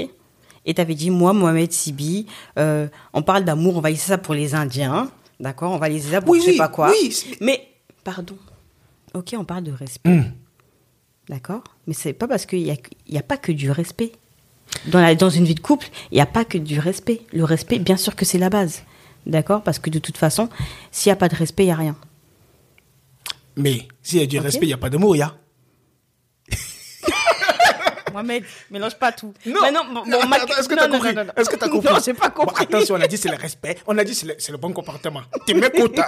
[0.66, 2.26] Et tu avais dit, moi, Mohamed Sibi,
[2.58, 5.10] euh, on parle d'amour, on va laisser ça pour les Indiens.
[5.38, 5.72] D'accord?
[5.72, 6.90] On va laisser ça pour Oui, je sais oui, pas quoi.
[6.90, 7.66] oui, Mais,
[8.04, 8.36] pardon.
[9.14, 10.10] OK, on parle de respect.
[10.10, 10.32] Hmm.
[11.28, 11.62] D'accord?
[11.86, 12.76] Mais c'est pas parce qu'il n'y a,
[13.08, 14.12] y a pas que du respect.
[14.86, 17.22] Dans, la- dans une vie de couple, il n'y a pas que du respect.
[17.32, 18.82] Le respect, bien sûr que c'est la base.
[19.26, 19.62] D'accord?
[19.62, 20.48] Parce que de toute façon,
[20.90, 21.96] s'il n'y a pas de respect, il n'y a rien.
[23.56, 24.44] Mais s'il y a du Ok.
[24.44, 25.34] respect, il n'y a pas d'amour, il y a.
[28.12, 29.32] Mohamed, mélange pas tout.
[29.46, 31.24] Non, Mais non, bon, bon, Attends, ma- attends, est-ce que non, t'as non, compris non,
[31.26, 31.32] non.
[31.36, 32.64] Est-ce que t'as compris Non, j'ai pas Bon, compris.
[32.64, 34.72] attention, on a dit c'est le respect, on a dit c'est le, c'est le bon
[34.72, 35.20] comportement.
[35.46, 36.02] T'es mécontent.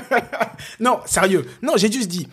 [0.80, 1.46] non, sérieux.
[1.62, 2.26] Non, j'ai juste dit,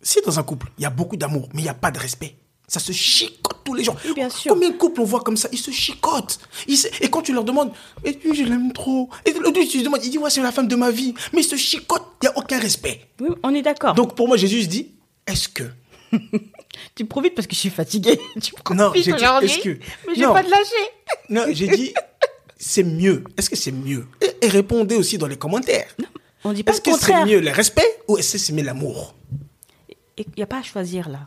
[0.00, 1.98] si dans un couple, il y a beaucoup d'amour, mais il n'y a pas de
[1.98, 3.96] respect, ça se chicote tous les jours.
[4.04, 4.52] Oui, bien sûr.
[4.52, 5.48] Combien de couples on voit comme ça?
[5.52, 6.38] Ils se chicotent.
[6.68, 7.72] Ils se- Et quand tu leur demandes,
[8.04, 9.08] et lui, je l'aime trop.
[9.24, 11.14] Et l'autre, tu lui demandes, il dit, ouais, c'est la femme de ma vie.
[11.32, 13.08] Mais ils se chicotent, il n'y a aucun respect.
[13.20, 13.94] Oui, on est d'accord.
[13.94, 14.92] Donc pour moi, juste dit,
[15.26, 15.64] est-ce que?
[16.94, 18.18] Tu profites parce que je suis fatiguée.
[18.42, 19.10] Tu Non, j'ai dit,
[19.42, 20.84] est-ce que- Mais je vais pas te lâcher.
[21.28, 21.92] Non, j'ai dit,
[22.58, 23.24] c'est mieux.
[23.36, 24.06] Est-ce que c'est mieux?
[24.20, 25.88] Et, et répondez aussi dans les commentaires.
[26.44, 29.14] On dit pas Est-ce que c'est mieux le respect ou est-ce que c'est mieux l'amour?
[30.18, 31.20] Il n'y a pas à choisir là.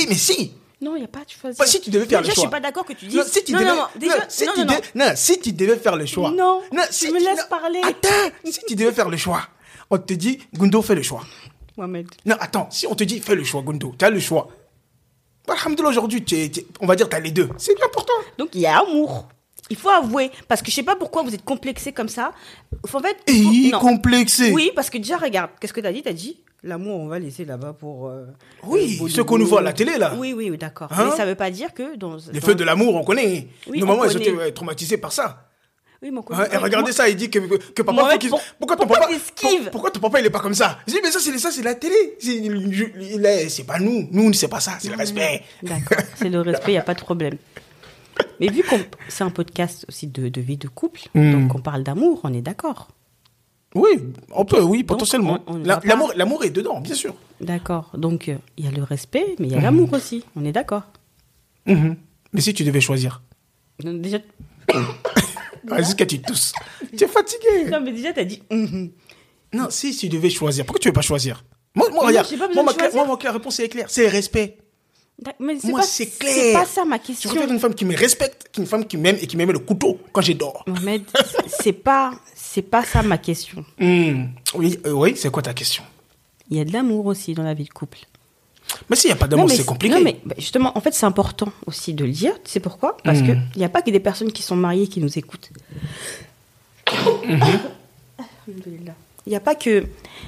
[0.00, 0.52] Eh, mais si
[0.82, 1.58] Non, il n'y a pas à choisir.
[1.58, 2.34] Bah, si tu devais faire Déjà, le choix.
[2.34, 3.16] je suis pas d'accord que tu dises.
[3.16, 4.72] non, si tu non, devais, non, non, déjà, non, si non, tu non, non.
[4.74, 6.30] devais- non, si tu devais faire le choix.
[6.32, 7.80] Non, si tu me laisses parler.
[7.84, 9.42] Attends, si tu devais faire le choix,
[9.90, 11.22] on te dit, Gundo, fais le choix.
[11.76, 12.06] Mohamed.
[12.26, 14.48] Non, attends, si on te dit, fais le choix, Gundo, tu as le choix.
[15.48, 17.48] Alhamdoulilah, aujourd'hui, tu tu on va dire, tu as les deux.
[17.58, 18.12] C'est important.
[18.38, 19.28] Donc il y a amour.
[19.70, 22.32] Il faut avouer, parce que je sais pas pourquoi vous êtes complexé comme ça.
[22.92, 23.78] En fait, faut- non.
[23.78, 24.52] complexé.
[24.52, 26.02] Oui, parce que déjà regarde, qu'est-ce que t'as dit?
[26.02, 28.08] T'as dit l'amour, on va laisser là-bas pour.
[28.08, 28.24] euh,
[28.64, 30.14] Oui, ce qu'on nous voit à la télé, là.
[30.16, 30.88] Oui, oui, oui, d'accord.
[30.92, 32.16] Hein Mais ça veut pas dire que dans.
[32.32, 33.48] Les dans- feux de l'amour, on connaît.
[33.68, 34.24] Oui, Nos on mamans, elles connaît.
[34.28, 35.48] étaient euh, traumatisées par ça.
[36.02, 37.92] Oui, mon Hein, et regardez ça, il dit que, que papa.
[37.92, 39.18] Mohamed, faut qu'il- pour- pourquoi ton pourquoi papa.
[39.40, 40.78] pour- pourquoi ton papa, il est pas comme ça?
[40.88, 41.94] Je dis, mais ça, c'est ça, c'est la télé.
[43.48, 44.08] C'est pas nous.
[44.10, 45.42] Nous, c'est pas ça, c'est le respect.
[45.62, 47.36] D'accord, c'est le respect, il n'y a pas de problème.
[48.40, 51.32] Mais vu qu'on c'est un podcast aussi de, de vie de couple, Hmm.
[51.32, 52.88] donc on parle d'amour, on est d'accord.
[53.74, 53.90] Oui,
[54.32, 55.38] on peut, oui, potentiellement.
[55.48, 57.14] ne La- L'amour, l'amour est dedans, bien sûr.
[57.40, 57.90] D'accord.
[57.96, 59.62] Donc euh, il y a le respect, mais il y a Hmm.
[59.62, 60.24] l'amour aussi.
[60.36, 60.82] On est d'accord.
[61.66, 61.96] Mhm.
[62.32, 63.22] Mais si tu devais choisir.
[63.82, 64.18] Déjà,
[65.64, 66.52] Vas-y, que tu tousses.
[66.96, 67.70] Tu es fatigué.
[67.70, 68.42] non, mais déjà, t'as dit.
[68.50, 68.90] mhm.
[69.54, 71.44] Non, si tu devais choisir, pourquoi tu veux pas choisir?
[71.74, 72.72] Moi, regarde, moi, ma,
[73.04, 73.86] moi, ma réponse est claire.
[73.88, 74.58] C'est respect.
[75.38, 76.60] Mais c'est Moi, c'est C'est clair.
[76.60, 77.30] pas ça ma Je question.
[77.30, 79.98] préfère une femme qui me respecte qu'une femme qui m'aime et qui m'aime le couteau
[80.12, 80.64] quand j'ai dors.
[80.66, 81.02] Mohamed,
[81.46, 82.12] c'est pas,
[82.52, 83.64] c'est pas ça ma question.
[83.78, 84.26] Hmm.
[84.54, 85.82] Oui, euh, oui, c'est quoi ta question?
[86.50, 87.98] Il y a de l'amour aussi dans la vie de couple.
[88.90, 89.94] Mais s'il n'y a pas d'amour, c'est compliqué.
[89.94, 92.34] Non, mais bah, justement, en fait, c'est important aussi de le dire.
[92.44, 92.98] Tu sais pourquoi?
[93.04, 93.26] Parce Hmm.
[93.26, 95.50] que il n'y a pas que des personnes qui sont mariées qui nous écoutent.
[96.86, 98.94] Alhamdoulilah.
[99.26, 99.86] Il n'y a pas que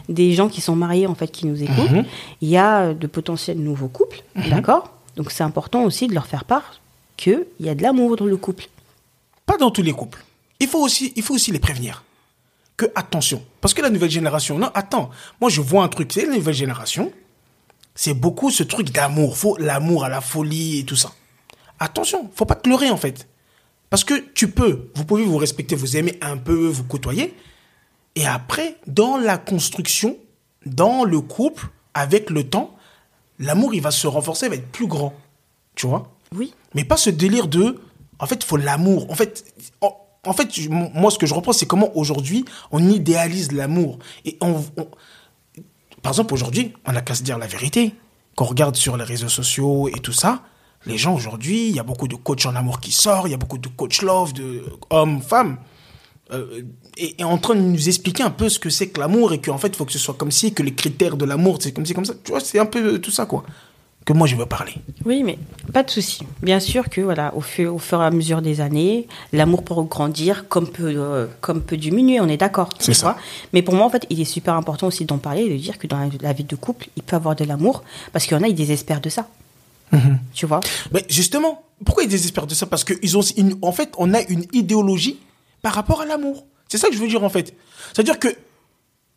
[0.09, 1.91] des gens qui sont mariés en fait qui nous écoutent.
[1.91, 2.05] Mhm.
[2.41, 4.91] Il y a euh, de potentiels nouveaux couples, d'accord?
[5.17, 6.81] Donc c'est important aussi de leur faire part
[7.17, 8.69] qu'il y a de l'amour dans le couple.
[9.47, 10.25] Pas dans tous les couples.
[10.61, 12.05] Il faut aussi, il faut aussi les prévenir.
[12.77, 13.45] Que attention.
[13.61, 15.11] Parce que la nouvelle génération, non, attends.
[15.41, 17.13] Moi, je vois un truc, c'est la nouvelle génération.
[17.95, 19.37] C'est beaucoup ce truc d'amour.
[19.37, 21.13] Faut l'amour à la folie et tout ça.
[21.79, 23.29] Attention, faut pas te leurrer, en fait.
[23.91, 27.35] Parce que tu peux, vous pouvez vous respecter, vous aimer un peu, vous côtoyer.
[28.17, 30.17] Et après, dans la construction,
[30.67, 32.75] dans le couple, avec le temps,
[33.39, 35.15] l'amour, il va se renforcer, il va être plus grand.
[35.77, 36.11] Tu vois?
[36.35, 36.53] Oui.
[36.75, 37.81] mais pas ce délire de
[38.19, 39.45] en fait il faut l'amour en fait
[40.27, 43.99] en fait moi ce que je reprends c'est comment aujourd'hui on idéalise l'amour.
[44.25, 44.63] Et on,
[46.03, 47.95] par exemple aujourd'hui on n'a qu'à se dire la vérité.
[48.37, 50.43] Quand on regarde sur les réseaux sociaux et tout ça
[50.87, 53.35] les gens aujourd'hui il y a beaucoup de coachs en amour qui sortent il y
[53.35, 55.59] a beaucoup de coach love de hommes femmes.
[56.33, 56.63] Euh,
[56.97, 59.41] et, et en train de nous expliquer un peu ce que c'est que l'amour et
[59.43, 61.73] qu'en fait il faut que ce soit comme si que les critères de l'amour c'est
[61.73, 62.15] comme si comme ça.
[62.25, 63.45] Tu vois c'est un peu tout ça quoi
[64.05, 65.39] que moi je veux parler Oui, mais
[65.73, 66.21] pas de souci.
[66.43, 69.75] Bien sûr que voilà, au fur, au fur et à mesure des années, l'amour peut
[69.83, 72.21] grandir comme peut, euh, comme peut diminuer.
[72.21, 72.69] On est d'accord.
[72.79, 73.13] C'est ça.
[73.13, 73.17] vois.
[73.53, 75.79] Mais pour moi, en fait, il est super important aussi d'en parler et de dire
[75.79, 78.43] que dans la, vie de couple, il peut avoir de l'amour parce qu'il y en
[78.43, 79.29] a, ils désespèrent de ça.
[80.33, 80.59] Tu vois.
[80.93, 82.67] Mais justement, pourquoi ils désespèrent de ça?
[82.67, 85.21] Parce qu'ils ont, une- en fait, on a une idéologie
[85.63, 86.45] par rapport à l'amour.
[86.69, 87.55] C'est ça que je veux dire en fait.
[87.93, 88.29] C'est-à-dire que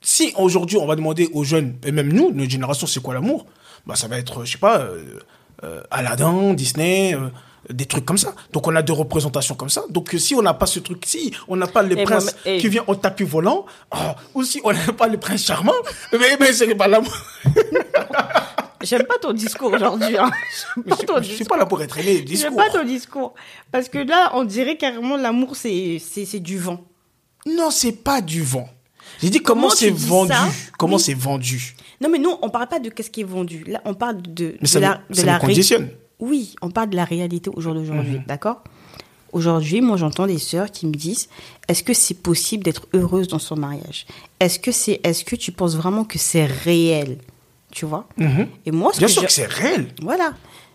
[0.01, 3.47] si aujourd'hui on va demander aux jeunes, et même nous, notre génération, c'est quoi l'amour?
[3.87, 5.19] Bah ça va être, je sais pas, euh,
[5.63, 7.29] euh, Aladdin, Disney, euh,
[7.73, 8.33] des trucs comme ça.
[8.53, 9.83] Donc on a des représentations comme ça.
[9.89, 12.25] Donc euh, si on n'a pas ce truc, si on n'a pas le Et prince
[12.25, 15.17] moi, mais- et- qui vient au tapis volant, ah, ou si on n'a pas le
[15.17, 15.71] prince charmant,
[16.11, 17.15] mais, mais c'est pas l'amour.
[18.83, 20.17] J'aime pas ton discours aujourd'hui.
[20.17, 20.29] Hein.
[20.75, 22.23] J'aime pas ton Je suis pas là pour être aimé.
[22.29, 23.33] J'aime pas ton discours.
[23.71, 25.99] Parce que là, on dirait carrément l'amour, c'est
[26.39, 26.85] du vent.
[27.47, 28.69] Non, c'est pas du vent.
[29.21, 30.33] J'ai dit comment, Comment c'est vendu.
[30.77, 31.01] Comment Oui.
[31.01, 31.75] c'est vendu?
[32.01, 33.63] Non, mais nous, on parle pas de qu'est-ce qui est vendu.
[33.67, 35.89] Là, on parle de, Mais de ça, la, nous- de ça la nous ré- conditionne.
[36.19, 38.23] Oui, on parle de la réalité au jour d'aujourd'hui, Mhm.
[38.27, 38.63] d'accord?
[39.33, 41.27] Aujourd'hui, moi, j'entends des sœurs qui me disent
[41.67, 44.05] est-ce que c'est possible d'être heureuse dans son mariage?
[44.39, 47.17] Est-ce que c'est, est-ce que tu penses vraiment que c'est réel?
[47.71, 48.07] Tu vois?
[48.17, 48.47] Mhm.
[48.65, 49.89] Et moi, ce Bien que sûr je- que c'est réel.
[50.01, 50.33] voilà.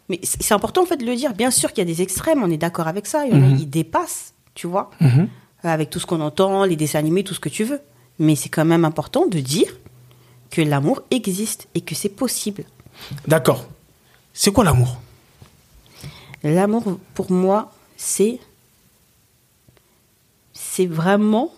[0.08, 1.32] Mais c'est important en fait de le dire.
[1.32, 3.24] Bien sûr qu'il y a des extrêmes, on est d'accord avec ça.
[3.24, 3.56] Il y en Mhm.
[3.60, 4.90] ils dépassent, tu vois,
[5.62, 7.80] avec tout ce qu'on entend, les dessins animés, tout ce que tu veux.
[8.22, 9.76] Mais c'est quand même important de dire
[10.48, 12.64] que l'amour existe et que c'est possible.
[13.26, 13.66] D'accord.
[14.32, 15.00] C'est quoi l'amour?
[16.44, 18.38] L'amour, pour moi, c'est
[20.52, 21.52] c'est vraiment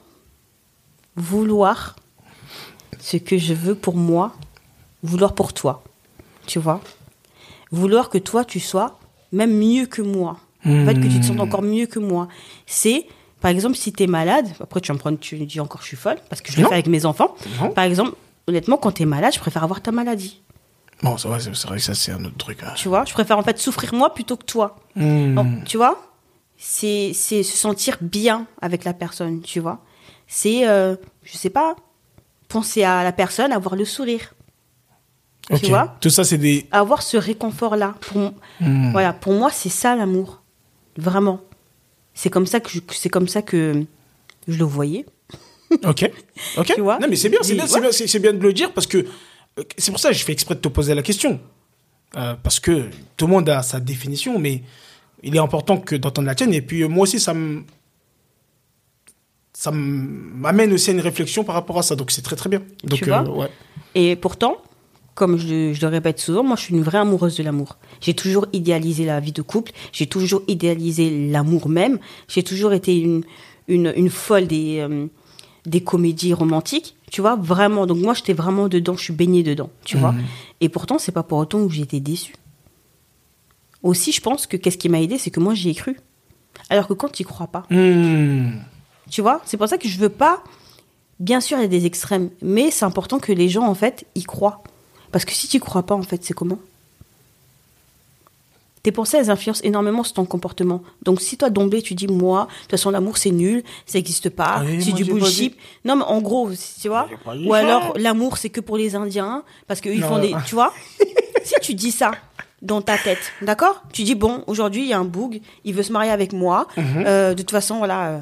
[1.17, 1.97] vouloir
[2.99, 4.35] ce que je veux pour moi,
[5.03, 5.85] vouloir pour toi,
[6.47, 6.81] tu vois?
[7.73, 8.99] Vouloir que toi, tu sois
[9.33, 10.39] même mieux que moi.
[10.65, 12.27] En fait, que tu te sentes encore mieux que moi.
[12.65, 13.07] C'est,
[13.45, 15.83] par exemple, si tu es malade, après tu vas me prendre, tu me dis encore
[15.83, 17.35] je suis folle, parce que je le fais avec mes enfants.
[17.61, 17.69] Non.
[17.73, 18.13] Par exemple,
[18.47, 20.41] honnêtement, quand tu es malade, je préfère avoir ta maladie.
[21.03, 22.63] Bon, c'est vrai, c'est c'est vrai que ça, c'est un autre truc.
[22.63, 22.73] hein.
[22.75, 24.77] Tu vois, je préfère en fait souffrir moi plutôt que toi.
[24.97, 25.35] Hmm.
[25.35, 26.01] Donc, tu vois,
[26.57, 29.81] c'est c'est se sentir bien avec la personne, tu vois.
[30.27, 31.77] C'est, euh, je sais pas,
[32.49, 34.33] penser à la personne, avoir le sourire,
[35.51, 35.61] Ok.
[35.61, 36.67] tu vois Tout ça, c'est des.
[36.73, 37.95] avoir ce réconfort-là.
[38.01, 38.91] Pour, Hmm.
[38.93, 40.41] Voilà, pour moi, c'est ça l'amour,
[40.97, 41.41] vraiment.
[42.15, 43.85] C'est comme ça que je, c'est comme ça que
[44.49, 45.05] je le voyais.
[45.85, 46.09] Ok.
[46.57, 46.73] Ok.
[46.77, 46.99] Tu vois?
[47.01, 48.21] Non, mais c'est bien, c'est bien, c'est ouais.
[48.21, 50.61] bien, de le dire parce que euh, c'est pour ça que je fais exprès de
[50.61, 51.41] te poser la question.
[52.17, 54.63] Euh, parce que tout le monde a sa définition, mais
[55.25, 56.55] il est important que d'entendre la tienne.
[56.55, 57.65] Et puis euh, moi aussi, ça me.
[59.53, 61.97] Ça m'amène aussi à une réflexion par rapport à ça.
[61.97, 62.63] Donc c'est très très bien.
[62.85, 63.23] Donc, Tu vois?
[63.23, 63.51] euh, ouais.
[63.97, 64.59] Et pourtant,
[65.15, 67.77] comme je, je le répète souvent, moi je suis une vraie amoureuse de l'amour.
[68.01, 71.99] J'ai toujours idéalisé la vie de couple, j'ai toujours idéalisé l'amour même,
[72.29, 73.23] j'ai toujours été une,
[73.69, 75.07] une, une folle des, euh,
[75.67, 77.87] des comédies romantiques, tu vois, vraiment.
[77.87, 80.15] Donc moi j'étais vraiment dedans, je suis baignée dedans, tu vois.
[80.61, 82.35] Et pourtant, c'est pas pour autant que j'ai été déçue.
[83.83, 85.97] Aussi, je pense que qu'est-ce qui m'a aidé, c'est que moi j'y ai cru.
[86.71, 88.59] Alors que quand tu crois pas, Hmm.
[89.11, 90.43] tu vois, c'est pour ça que je veux pas.
[91.21, 94.05] Bien sûr, il y a des extrêmes, mais c'est important que les gens, en fait,
[94.17, 94.65] y croient.
[95.15, 96.59] Parce que si tu crois pas, en fait, c'est comment?
[98.83, 100.83] Tes pensées, elles influencent énormément sur ton comportement.
[101.05, 104.29] Donc, si toi, d'emblée, tu dis, moi, de toute façon, l'amour, c'est nul, ça n'existe
[104.29, 105.57] pas, Ah oui, c'est du bullshit.
[105.85, 106.51] Non, mais en gros,
[106.83, 107.59] tu vois Ou ça.
[107.59, 110.09] alors, l'amour, c'est que pour les Indiens, parce qu'ils Non.
[110.09, 110.35] font des...
[110.47, 110.75] Tu vois?
[111.45, 112.11] Si tu dis ça
[112.61, 113.85] dans ta tête, d'accord?
[113.93, 116.67] Tu dis, bon, aujourd'hui, il y a un boug, il veut se marier avec moi.
[116.77, 117.05] Mhm.
[117.07, 118.19] Euh, de toute façon, voilà, euh,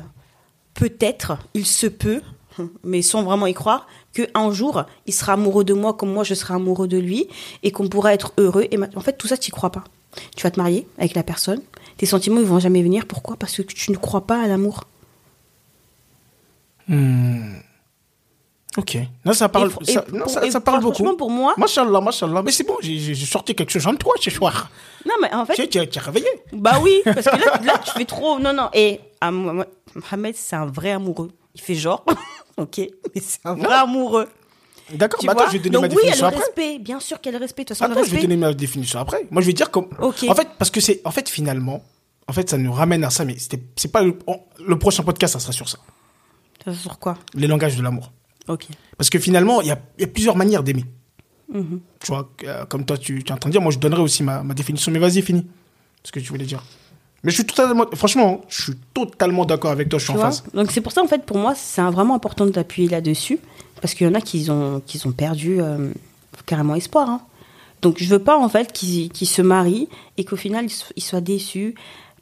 [0.75, 2.21] peut-être, il se peut,
[2.85, 6.35] mais sans vraiment y croire, qu'un jour, il sera amoureux de moi comme moi, je
[6.35, 7.29] serai amoureux de lui,
[7.63, 8.67] et qu'on pourra être heureux.
[8.71, 9.85] Et en fait, tout ça, tu n'y crois pas.
[10.37, 11.63] Tu vas te marier avec la personne,
[11.97, 13.07] tes sentiments, ils vont jamais venir.
[13.07, 13.37] Pourquoi?
[13.37, 14.85] Parce que tu ne crois pas à l'amour.
[16.89, 17.55] Hmm.
[18.77, 18.97] Ok.
[19.25, 21.15] Non, ça parle, Et ça, et non, pour- ça, ça parle beaucoup.
[21.17, 22.43] pour moi- Machallah, machallah.
[22.43, 24.71] Mais c'est bon, j'ai sorti quelque chose en toi ce soir.
[25.07, 26.27] Non, mais en fait, Tu es réveillé.
[26.53, 28.39] Bah oui, parce que là, là, tu fais trop.
[28.39, 28.71] Non, non.
[28.73, 31.31] Et ah, Mohamed, c'est un vrai amoureux.
[31.55, 32.03] Il fait genre,
[32.57, 32.79] ok,
[33.15, 34.29] mais c'est un vrai amoureux.
[34.93, 36.45] D'accord, bah attends, je vais donner Donc ma oui, il y a définition le après.
[36.45, 36.79] respect.
[36.79, 37.63] Bien sûr qu'il y a le respect.
[37.63, 39.27] De toute façon, le Attends, je vais donner ma définition après.
[39.31, 39.89] Moi, je vais dire comme.
[40.01, 40.25] Ok.
[40.29, 41.01] En fait, parce que c'est.
[41.05, 41.83] En fait, finalement,
[42.27, 44.03] en fait, ça nous ramène à ça, mais c'est pas.
[44.03, 45.79] Le, prochain podcast, ça sera sur ça.
[46.65, 47.17] Ça, Sur quoi?
[47.35, 48.13] Les langages de l'amour.
[48.49, 48.67] Ok.
[48.97, 50.85] Parce que finalement, il y a, il y a plusieurs manières d'aimer.
[51.53, 51.81] Mhm.
[52.01, 54.03] Tu vois, euh, comme toi, tu, tu es en train de dire, moi, je donnerai
[54.03, 54.91] aussi ma, ma définition.
[54.93, 55.47] Mais vas-y, finis.
[56.05, 56.63] Ce que tu voulais dire.
[57.25, 57.85] Mais je suis totalement.
[57.95, 60.43] Franchement, je suis totalement d'accord avec toi, je suis en face.
[60.55, 63.39] Donc c'est pour ça, en fait, pour moi, c'est vraiment important de t'appuyer là-dessus.
[63.81, 65.91] Parce qu'il y en a qui ont, qui ont perdu euh,
[66.47, 67.09] carrément espoir.
[67.09, 67.21] hein.
[67.81, 70.93] Donc je veux pas, en fait, qu'ils qu'ils se marient et qu'au final, ils, so-
[70.97, 71.75] ils soient déçus.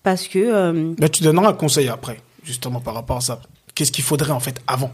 [0.02, 0.38] Parce que.
[0.38, 3.40] euh, Là, tu donneras un conseil après, justement, par rapport à ça.
[3.74, 4.90] Qu'est-ce qu'il faudrait, en fait, avant?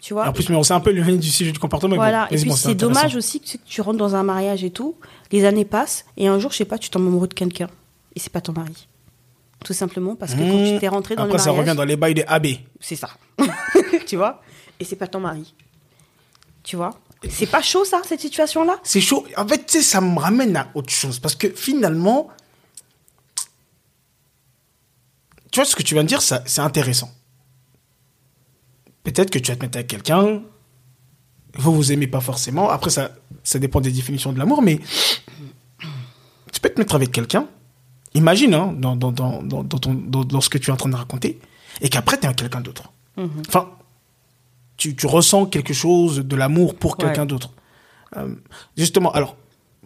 [0.00, 1.94] Tu vois En plus, mais on s'est un peu éloigné du sujet du comportement.
[1.96, 4.22] Voilà, bon, et puis bon, c'est dommage aussi que tu- que tu rentres dans un
[4.22, 4.94] mariage et tout,
[5.32, 7.68] les années passent, et un jour, je sais pas, tu tombes amoureux de quelqu'un,
[8.14, 8.88] et c'est pas ton mari.
[9.64, 11.84] Tout simplement parce que quand tu t'es rentré dans Après, le ça mariage, revient dans
[11.84, 12.46] les bails des AB.
[12.80, 13.10] c'est ça.
[14.06, 14.40] tu vois?
[14.78, 15.54] Et c'est pas ton mari.
[16.62, 16.98] Tu vois?
[17.28, 18.76] C'est pas chaud ça, cette situation-là?
[18.84, 19.26] C'est chaud.
[19.36, 21.18] En fait, tu sais, ça me ramène à autre chose.
[21.18, 22.28] Parce que finalement,
[25.50, 27.10] tu vois, ce que tu viens de dire, ça- c'est intéressant.
[29.02, 30.42] Peut-être que tu vas te mettre avec quelqu'un,
[31.54, 32.68] vous vous aimez pas forcément.
[32.70, 33.10] Après, ça,
[33.42, 34.78] ça dépend des définitions de l'amour, mais
[36.52, 37.48] tu peux te mettre avec quelqu'un.
[38.16, 40.76] Imagine, hein, dans, dans, dans, dans, dans ton- dans- dans ce que tu es en
[40.76, 41.38] train de raconter,
[41.80, 42.90] et qu'après, tu es quelqu'un d'autre.
[43.48, 43.70] Enfin,
[44.76, 47.26] tu, tu ressens quelque chose de l'amour pour quelqu'un Ouais.
[47.28, 47.50] d'autre.
[48.16, 48.34] Euh,
[48.76, 49.36] justement, alors,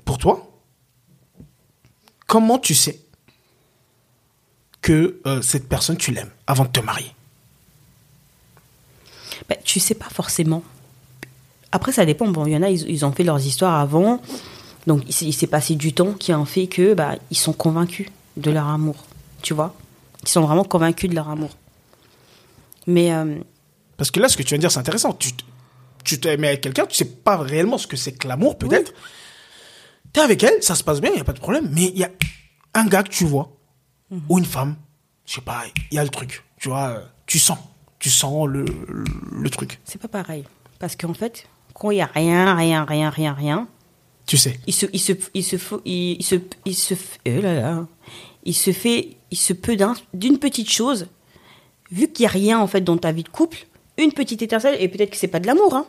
[0.04, 0.48] pour toi,
[2.26, 3.00] comment tu sais
[4.82, 7.12] que euh, cette personne, tu l'aimes avant de te marier?
[9.48, 10.62] Bah, Tu sais pas forcément.
[11.72, 12.26] Après, ça dépend.
[12.28, 14.20] Bon, il y en a, ils, ils ont fait leurs histoires avant,
[14.86, 17.36] donc il s'est- il s'est passé du temps qui a en fait que bah, ils
[17.36, 18.96] sont convaincus de leur amour.
[19.42, 19.74] Tu vois
[20.22, 21.50] Ils sont vraiment convaincus de leur amour.
[22.86, 23.12] Mais.
[23.12, 23.38] euh,
[23.96, 25.12] Parce que là, ce que tu viens de dire, c'est intéressant.
[25.12, 25.30] Tu,
[26.04, 28.92] tu t'es aimé avec quelqu'un, tu sais pas réellement ce que c'est que l'amour, peut-être.
[30.12, 31.68] T'es avec elle, ça se passe bien, il n'y a pas de problème.
[31.72, 32.10] Mais il y a
[32.74, 33.52] un gars que tu vois,
[34.10, 34.22] Mhm.
[34.28, 34.76] ou une femme,
[35.26, 36.42] je sais pas, il y a le truc.
[36.58, 37.58] Tu vois, tu sens.
[38.00, 39.04] Tu sens le, le,
[39.42, 39.78] le truc.
[39.84, 40.44] C'est pas pareil.
[40.78, 43.68] Parce qu'en fait, quand il y a rien, rien, rien, rien, rien,
[44.30, 44.60] Tu sais.
[44.68, 46.94] il se, il se, il se, il, se, il se,
[47.26, 47.86] là là,
[48.44, 51.08] il se fait, il se peut d'un- d'une petite chose,
[51.90, 53.66] vu qu'il y a rien en fait dans ta vie de couple,
[53.98, 55.84] une petite étincelle, et peut-être que c'est pas de l'amour, hein,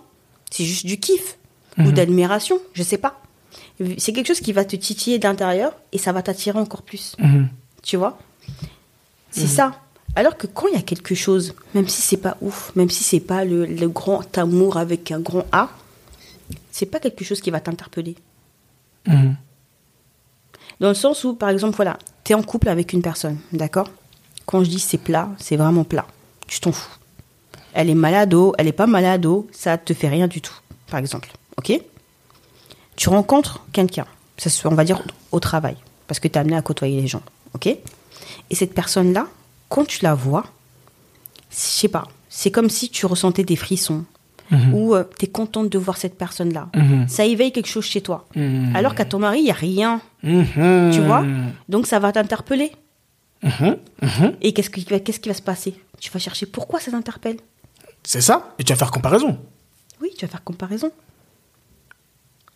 [0.50, 1.38] c'est juste du kiff
[1.78, 3.22] ou d'admiration, je sais pas.
[4.00, 7.16] C'est quelque chose qui va te titiller d'intérieur et ça va t'attirer encore plus.
[7.84, 8.18] Tu vois?
[9.30, 9.80] C'est ça.
[10.16, 13.04] Alors que quand il y a quelque chose, même si c'est pas ouf, même si
[13.04, 15.70] c'est pas le, le grand amour avec un grand A,
[16.72, 18.16] c'est pas quelque chose qui va t'interpeller.
[19.06, 23.88] Dans le sens où, par exemple, voilà, t'es en couple avec une personne, d'accord?
[24.46, 26.08] Quand je dis c'est plat, c'est vraiment plat.
[26.48, 26.90] Tu t'en fous.
[27.74, 30.54] Elle est malade, oh, elle est pas malade, oh, ça te fait rien du tout,
[30.88, 31.32] par exemple.
[31.58, 31.72] Ok?
[32.96, 34.06] Tu rencontres quelqu'un,
[34.38, 37.22] ça se- on va dire au travail, parce que t'es amené à côtoyer les gens,
[37.54, 37.68] ok?
[37.68, 39.28] Et cette personne-là,
[39.70, 40.46] quand tu la vois,
[41.50, 44.04] je sais pas, c'est comme si tu ressentais des frissons,
[44.74, 46.70] ou euh, t'es contente de voir cette personne-là.
[47.08, 48.28] Ça éveille quelque chose chez toi.
[48.76, 50.02] Alors qu'à ton mari, il y a rien.
[50.22, 51.24] Tu vois?
[51.70, 52.72] Donc ça va t'interpeller.
[54.42, 55.76] Et qu'est-ce qui, va- qu'est-ce qui va se passer?
[56.00, 57.38] Tu vas chercher pourquoi ça t'interpelle.
[58.04, 59.38] C'est ça Et tu vas faire comparaison.
[60.02, 60.92] Oui, tu vas faire comparaison.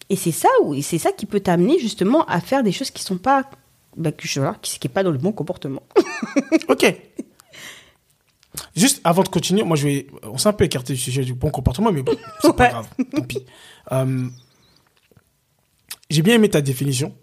[0.09, 3.03] Et c'est ça, ou c'est ça qui peut t'amener justement à faire des choses qui
[3.03, 3.49] sont pas,
[3.97, 5.81] bah, que je, voilà, qui, qui est pas dans le bon comportement.
[6.69, 6.95] Ok.
[8.75, 10.07] Juste avant de continuer, moi je vais.
[10.23, 12.87] On s'est un peu écarté du sujet du bon comportement, mais bon, c'est pas grave.
[13.15, 13.45] Tant pis.
[13.91, 14.27] Euh,
[16.09, 17.15] J'ai bien aimé ta définition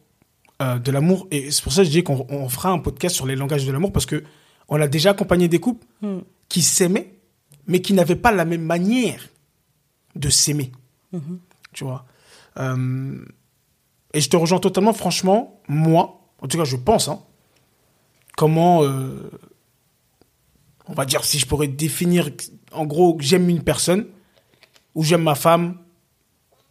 [0.60, 3.14] euh, de l'amour, et c'est pour ça que je dis qu'on on fera un podcast
[3.14, 4.22] sur les langages de l'amour, parce que
[4.68, 6.18] on a déjà accompagné des couples Mm.
[6.48, 7.14] qui s'aimaient,
[7.66, 9.28] mais qui n'avaient pas la même manière
[10.16, 10.72] de s'aimer.
[11.12, 11.38] Mhm.
[11.72, 12.04] Tu vois.
[12.58, 13.24] Euh,
[14.14, 17.22] et je te rejoins totalement, franchement, moi, en tout cas, je pense, hein,
[18.36, 18.82] comment,
[20.92, 22.28] on va dire, si je pourrais définir,
[22.70, 24.06] en gros, que j'aime une personne,
[24.94, 25.78] ou j'aime ma femme,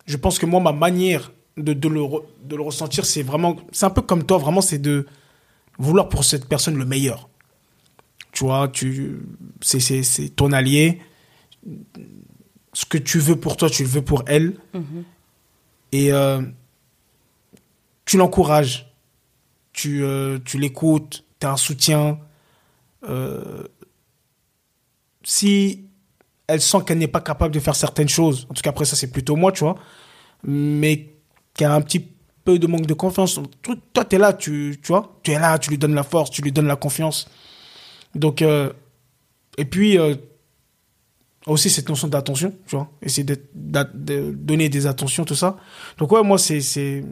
[0.05, 3.55] je pense que moi, ma manière de, de le, re- de le ressentir, c'est vraiment,
[3.71, 5.07] c'est un peu comme toi, vraiment, c'est de
[5.79, 7.29] vouloir pour cette personne le meilleur.
[8.31, 9.23] Tu vois, tu,
[9.59, 11.01] c'est, c'est, ton allié.
[12.73, 14.53] Ce que tu veux pour toi, tu le veux pour elle.
[15.91, 16.41] Et euh,
[18.05, 18.93] tu l'encourages.
[19.73, 21.25] Tu, euh, tu l'écoutes.
[21.39, 22.19] Tu as un soutien.
[23.09, 23.63] Euh,
[25.31, 25.85] si
[26.47, 28.97] elle sent qu'elle n'est pas capable de faire certaines choses, en tout cas après ça
[28.97, 29.75] c'est plutôt moi, tu vois,
[30.43, 31.13] mais
[31.53, 32.05] qu'elle a un petit
[32.43, 33.39] peu de manque de confiance,
[33.93, 36.31] toi tu es là, tu, tu vois, tu es là, tu lui donnes la force,
[36.31, 37.29] tu lui donnes la confiance.
[38.13, 38.73] Donc, euh,
[39.57, 40.15] et puis, euh,
[41.45, 43.37] aussi cette notion d'attention, tu vois, essayer de
[44.33, 45.57] donner des attentions, tout ça.
[45.97, 47.03] Donc, ouais, moi, c'est.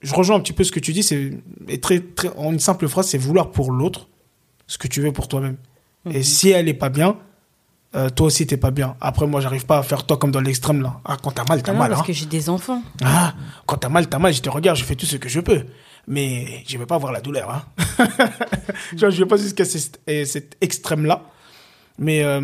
[0.00, 1.32] Je rejoins un petit peu ce que tu dis, c'est.
[1.82, 4.08] Très, très, en une simple phrase, c'est vouloir pour l'autre
[4.66, 5.56] ce que tu veux pour toi-même.
[6.12, 7.16] Et si elle est pas bien,
[7.94, 8.96] euh, toi aussi, t'es pas bien.
[9.00, 11.00] Après, moi, j'arrive pas à faire toi comme dans l'extrême, là.
[11.04, 12.04] Ah, quand t'as mal, t'as Ah mal, parce hein.
[12.06, 12.82] que j'ai des enfants.
[13.02, 13.34] Ah,
[13.66, 15.64] quand t'as mal, t'as mal, je te regarde, je fais tout ce que je peux.
[16.06, 17.50] Mais je vais pas avoir la douleur.
[17.50, 17.64] Hein.
[18.90, 21.22] tu vois, je vais pas jusqu'à cet, cet extrême-là.
[21.98, 22.40] Mais, euh,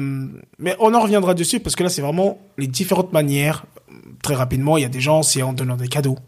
[0.58, 3.64] mais on en reviendra dessus parce que là, c'est vraiment les différentes manières.
[4.22, 6.18] Très rapidement, il y a des gens, c'est en donnant des cadeaux.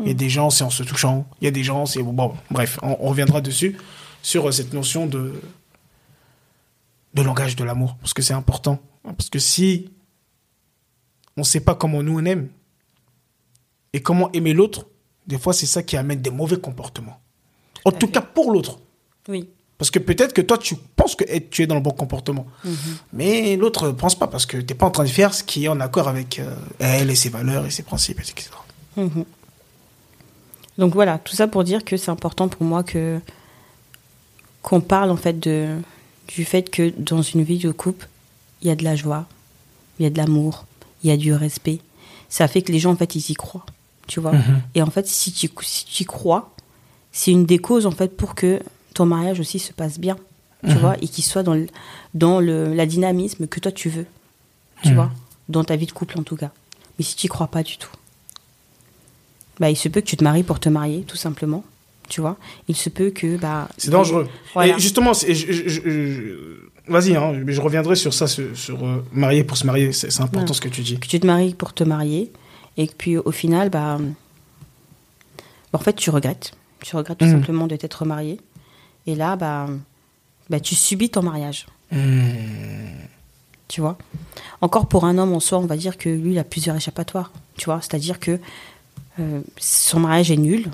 [0.00, 1.26] Il y a des gens, c'est en se touchant.
[1.40, 2.02] Il y a des gens, c'est.
[2.02, 3.76] Bon, bref, on, on reviendra dessus
[4.22, 5.34] sur euh, cette notion de,
[7.14, 7.96] de langage de l'amour.
[8.00, 8.78] Parce que c'est important.
[9.02, 9.90] Parce que si
[11.36, 12.48] on sait pas comment nous on aime,
[13.92, 14.86] et comment aimer l'autre,
[15.26, 17.20] des fois, c'est ça qui amène des mauvais comportements.
[17.84, 18.80] En tout cas, pour l'autre.
[19.28, 19.48] Oui.
[19.78, 22.46] Parce que peut-être que toi, tu penses que tu es dans le bon comportement.
[23.12, 25.44] Mais l'autre ne pense pas parce que tu n'es pas en train de faire ce
[25.44, 28.50] qui est en accord avec euh, elle et ses valeurs et ses principes, etc.
[28.96, 29.24] Mhm.
[30.78, 33.20] Donc voilà, tout ça pour dire que c'est important pour moi que
[34.62, 35.76] qu'on parle en fait de
[36.28, 38.08] du fait que dans une vie de couple,
[38.62, 39.26] il y a de la joie,
[39.98, 40.66] il y a de l'amour,
[41.02, 41.80] il y a du respect.
[42.28, 43.66] Ça fait que les gens en fait ils y croient,
[44.06, 44.32] tu vois.
[44.74, 46.54] Et en fait, si tu si tu y crois,
[47.12, 48.60] c'est une des causes en fait pour que
[48.94, 50.16] ton mariage aussi se passe bien,
[50.66, 51.66] tu vois, et qu'il soit dans le,
[52.14, 54.06] dans le la dynamisme que toi tu veux,
[54.82, 55.12] tu vois,
[55.48, 56.50] dans ta vie de couple en tout cas.
[56.98, 57.90] Mais si tu y crois pas du tout,
[59.60, 61.64] bah, il se peut que tu te maries pour te marier, tout simplement.
[62.08, 62.36] Tu vois
[62.68, 63.36] Il se peut que.
[63.38, 64.28] Bah, C'est dangereux.
[64.52, 64.76] Voilà.
[64.76, 65.12] Et justement,
[66.86, 69.92] vas-y, hein, mais je reviendrai sur ça, sur, sur, euh, marier pour se marier.
[69.92, 70.54] C'est important Ouais.
[70.54, 70.98] ce que tu dis.
[70.98, 72.30] Que tu te maries pour te marier.
[72.76, 73.98] Et que puis au final, bah.
[75.72, 76.52] En fait, tu regrettes.
[76.82, 77.32] Tu regrettes tout Mhm.
[77.32, 78.38] simplement de t'être marié.
[79.06, 79.68] Et là, bah,
[80.50, 81.66] bah, tu subis ton mariage.
[83.68, 83.96] Tu vois
[84.60, 87.32] Encore pour un homme en soi, on va dire que lui, il a plusieurs échappatoires.
[87.56, 88.38] Tu vois C'est-à-dire que
[89.20, 90.66] euh, son mariage est nul.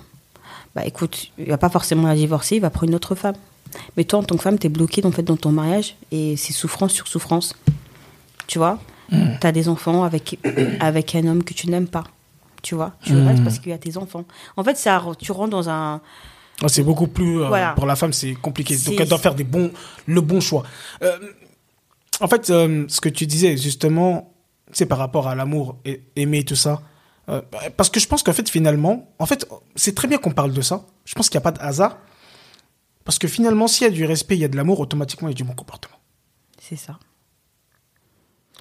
[0.75, 3.35] Bah écoute, il va pas forcément la divorcer, il va prendre une autre femme.
[3.97, 6.37] Mais toi, en tant que femme, tu es bloquée en fait, dans ton mariage et
[6.37, 7.55] c'est souffrance sur souffrance.
[8.47, 8.79] Tu vois?
[9.11, 10.39] Tu as des enfants avec,
[10.81, 12.05] avec un homme que tu n'aimes pas.
[12.63, 12.93] Tu vois?
[13.03, 14.25] Tu restes parce qu'il y a tes enfants.
[14.57, 16.01] En fait, ça, tu rentres dans un.
[16.63, 18.77] Ah, c'est beaucoup plus euh, pour la femme, c'est compliqué.
[18.77, 19.71] Donc elle doit faire des bons,
[20.07, 20.63] le bon choix.
[21.03, 21.17] Euh,
[22.21, 24.33] en fait, euh, ce que tu disais justement,
[24.73, 26.83] c'est par rapport à l'amour, et- aimer tout ça.
[27.31, 27.43] Euh,
[27.77, 30.61] parce que je pense qu'en fait finalement, en fait, c'est très bien qu'on parle de
[30.63, 30.85] ça.
[31.05, 31.99] Je pense qu'il n'y a pas de hasard.
[33.05, 35.33] Parce que finalement, s'il y a du respect, il y a de l'amour, automatiquement, il
[35.33, 35.97] y a du bon comportement.
[36.61, 36.99] C'est ça.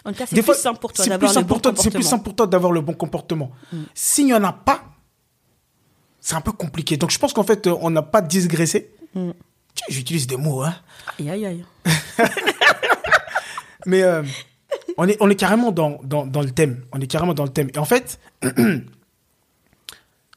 [0.06, 2.10] En tout cas, c'est plus simple pour toi d'avoir le bon toi- C'est plus comportement.
[2.10, 3.52] Simple pour toi d'avoir le bon comportement.
[3.94, 4.84] S'il n'y en a pas,
[6.22, 6.96] c'est un peu compliqué.
[6.98, 8.92] Donc je pense qu'en fait, euh, on n'a pas digressé.
[9.14, 9.32] Mm.
[9.76, 10.74] Tiens, J'utilise des mots, hein.
[11.20, 11.66] Aïe, aïe, aïe.
[13.86, 14.24] Mais euh,
[15.00, 16.84] on, est, on est carrément dans, dans, dans le thème.
[16.92, 17.70] On est carrément dans le thème.
[17.74, 18.20] Et en fait,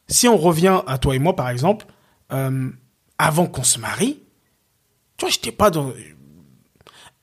[0.08, 1.86] si on revient à toi et moi, par exemple,
[2.32, 2.68] euh,
[3.18, 4.20] avant qu'on se marie,
[5.16, 5.92] tu vois, j'étais pas dans.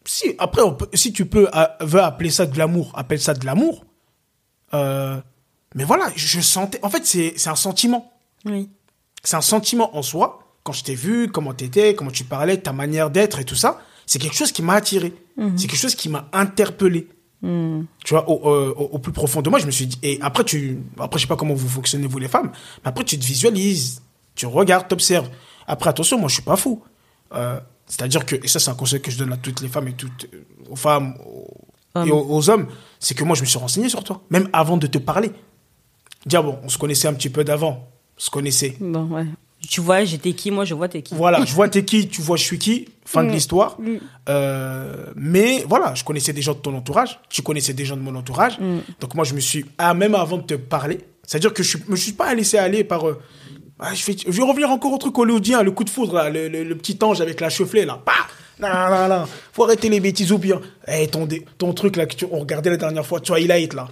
[0.06, 3.34] Si, après, on peut- si tu peux, euh, veux appeler ça de l'amour, appelle ça
[3.34, 3.86] de l'amour.
[4.74, 5.20] Euh,
[5.76, 6.80] mais voilà, je sentais.
[6.84, 8.12] En fait, c'est c'est un sentiment.
[8.46, 8.70] Oui.
[9.24, 10.40] C'est un sentiment en soi.
[10.64, 13.82] Quand je t'ai vu, comment t'étais, comment tu parlais, ta manière d'être et tout ça,
[14.06, 15.14] c'est quelque chose qui m'a attiré.
[15.58, 17.08] C'est quelque chose qui m'a interpellé.
[17.42, 17.84] Hmm.
[18.04, 18.34] Tu vois, au,
[18.94, 19.98] au- plus profond de moi, je me suis dit.
[20.04, 20.80] Et après, tu.
[21.00, 22.52] Après, je sais pas comment vous fonctionnez, vous les femmes.
[22.84, 24.02] Mais après, tu te visualises.
[24.36, 25.30] Tu regardes, t'observes.
[25.68, 26.84] Après, attention, moi, je suis pas fou.
[27.34, 28.36] Euh, C'est-à-dire que.
[28.44, 30.28] Et ça, c'est un conseil que je donne à toutes les femmes et toutes.
[30.34, 31.58] euh, Aux femmes aux-
[32.06, 32.68] et aux, aux hommes.
[33.00, 34.22] C'est que moi, je me suis renseigné sur toi.
[34.30, 35.32] Même avant de te parler.
[36.26, 37.88] Dire, bon, on se connaissait un petit peu d'avant.
[38.18, 38.76] On se connaissait.
[38.82, 39.26] Bon, ouais.
[39.68, 41.16] Tu vois, j'étais qui, moi je vois t'es qui.
[41.16, 43.34] Voilà, je vois t'es qui, tu vois je suis qui, fin de Mm.
[43.34, 43.80] l'histoire.
[43.80, 43.96] Mm.
[44.30, 48.02] Euh, mais voilà, je connaissais des gens de ton entourage, tu connaissais des gens de
[48.02, 48.58] mon entourage.
[48.60, 48.80] Mm.
[49.02, 51.92] Donc moi, je me suis, ah, même avant de te parler, c'est-à-dire que je ne
[51.92, 53.08] me suis pas laissé aller par...
[53.08, 53.20] euh,
[53.80, 56.30] ah, je, vais, je vais revenir encore au truc hollywoodien, le coup de foudre, là,
[56.30, 58.02] le, le- le petit ange avec la chevelée, là.
[58.06, 58.14] Bah
[58.60, 59.26] non, non, non.
[59.54, 60.60] Faut arrêter les bêtises ou bien.
[60.88, 61.28] Eh, ton,
[61.58, 63.88] ton truc, là, que tu, on regardait la dernière fois, Twilight, là.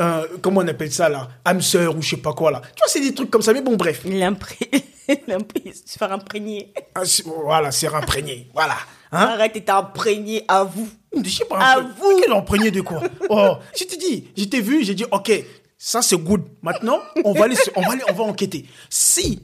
[0.00, 1.28] Euh, comment on appelle ça, là?
[1.44, 2.60] Âme sœur ou je sais pas quoi, là.
[2.74, 4.02] Tu vois, c'est des trucs comme ça, mais bon, bref.
[4.04, 4.14] Il.
[4.16, 5.72] Il imprégné.
[5.72, 6.72] Se faire imprégner.
[6.94, 7.02] Ah,
[7.44, 8.48] voilà, c'est imprégné.
[8.52, 8.74] Voilà.
[9.10, 9.28] Hein?
[9.32, 10.86] Arrête, t'es imprégné à vous.
[11.24, 11.56] Je sais pas.
[11.58, 12.20] À vous.
[12.22, 13.00] Quel imprégné de quoi?
[13.30, 15.32] Oh, je t'ai dit, je t'ai vu, j'ai dit, ok,
[15.78, 16.42] ça c'est good.
[16.62, 18.66] Maintenant, on va aller, on va aller, on va enquêter.
[18.90, 19.40] Si,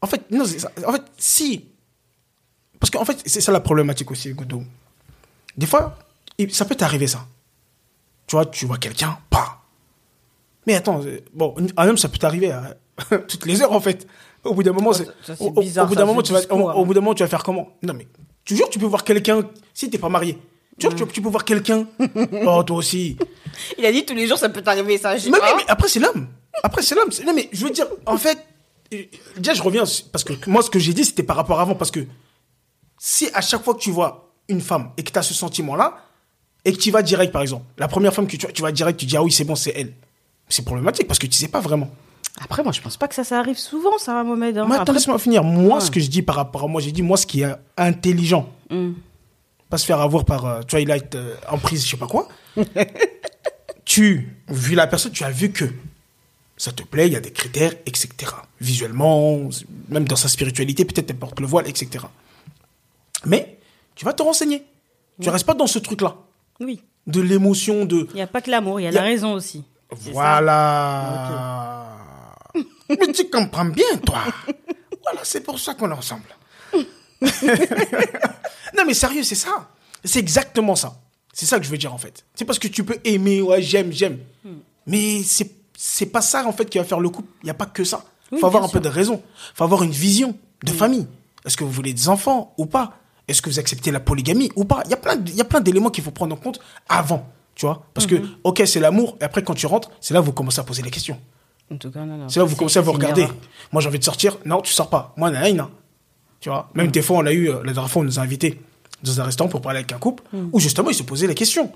[0.00, 0.44] en fait, non.
[0.86, 1.68] En fait, si,
[2.78, 4.62] parce qu'en fait, c'est ça la problématique aussi, Godot.
[5.56, 5.98] Des fois,
[6.50, 7.26] ça peut t'arriver ça.
[8.26, 9.62] Tu vois, tu vois quelqu'un, pas.
[10.66, 12.76] Mais attends, euh, bon, un homme, ça peut t'arriver à
[13.28, 14.06] toutes les heures en fait.
[14.44, 15.04] Au bout d'un moment, ça,
[15.38, 16.74] au, bout d'un moment, tu vas, discours, au, hein.
[16.74, 17.76] au bout d'un moment, tu vas faire comment?
[17.82, 18.06] Non mais,
[18.44, 19.42] toujours, tu peux voir quelqu'un
[19.74, 20.38] si t'es pas marié.
[20.88, 21.86] Tu, tu peux voir quelqu'un.
[22.46, 23.16] oh, toi aussi.
[23.78, 25.14] Il a dit tous les jours ça peut t'arriver, ça.
[25.14, 26.26] Mais, mais- mais après, c'est l'homme.
[26.62, 27.10] Après, c'est l'homme.
[27.26, 28.38] Non, mais je veux dire, en fait,
[29.36, 31.74] déjà, je reviens, parce que moi, ce que j'ai dit, c'était par rapport à avant,
[31.74, 32.00] parce que
[32.98, 35.98] si à chaque fois que tu vois une femme et que tu as ce sentiment-là,
[36.64, 38.72] et que tu vas direct, par exemple, la première femme que tu vois, tu vas
[38.72, 39.92] direct, tu dis, ah oui, c'est bon, c'est elle.
[40.48, 41.90] C'est problématique, parce que tu sais pas vraiment.
[42.42, 44.58] Après, moi, je pense pas que ça, ça arrive souvent, ça, Mohamed.
[44.58, 44.66] hein.
[44.68, 45.42] Mais attends, Après- laisse-moi finir.
[45.44, 45.80] Moi, Ouais.
[45.80, 48.48] ce que je dis par rapport à moi, j'ai dit, moi, ce qui est intelligent,
[48.70, 48.92] Hmm.
[49.70, 52.26] Pas se faire avoir par euh, Twilight euh, en prise, je sais pas quoi.
[53.84, 55.64] tu, vu la personne, tu as vu que
[56.56, 58.08] ça te plaît, il y a des critères, etc.
[58.60, 59.48] Visuellement,
[59.88, 62.04] même dans sa spiritualité, peut-être elle porte le voile, etc.
[63.24, 63.58] Mais
[63.94, 64.64] tu vas te renseigner.
[65.22, 66.16] Tu restes pas dans ce truc-là,
[66.60, 66.82] Oui.
[67.06, 69.06] de l'émotion, de Il n'y a pas que l'amour, il y a Y a- la
[69.06, 69.64] raison aussi.
[69.90, 71.86] Voilà.
[72.88, 74.20] Mais tu comprends bien, toi.
[75.04, 76.24] voilà, c'est pour ça qu'on est ensemble.
[78.76, 79.68] non, mais sérieux, c'est ça.
[80.04, 80.98] C'est exactement ça.
[81.32, 82.24] C'est ça que je veux dire, en fait.
[82.34, 84.18] C'est parce que tu peux aimer, ouais, j'aime, j'aime.
[84.86, 87.28] Mais c'est, c'est pas ça, en fait, qui va faire le couple.
[87.42, 88.04] Il n'y a pas que ça.
[88.30, 89.22] Il Oui, faut avoir un peu de raison.
[89.24, 91.06] Il faut avoir une vision de famille.
[91.44, 92.96] Est-ce que vous voulez des enfants ou pas?
[93.28, 94.82] Est-ce que vous acceptez la polygamie ou pas?
[94.86, 96.60] Il y a plein, de- il y a plein d'éléments qu'il faut prendre en compte
[96.88, 97.26] avant.
[97.54, 97.86] Tu vois?
[97.94, 98.28] Parce que, Mhm.
[98.44, 99.16] ok, c'est l'amour.
[99.20, 101.18] Et après, quand tu rentres, c'est là que vous commencez à poser les questions.
[101.72, 102.28] En tout cas, non, non.
[102.28, 103.26] C'est là que vous commencez à vous regarder.
[103.72, 104.38] Moi, j'ai envie de sortir.
[104.44, 105.12] Non, tu sors pas.
[105.16, 105.70] Moi, nanana.
[106.40, 106.90] Tu vois Même Mm.
[106.90, 108.58] des fois, on a eu, la dernière fois, on nous a invités
[109.02, 110.48] dans un restaurant pour parler avec un couple Mm.
[110.52, 111.70] où justement, ils se posaient la question.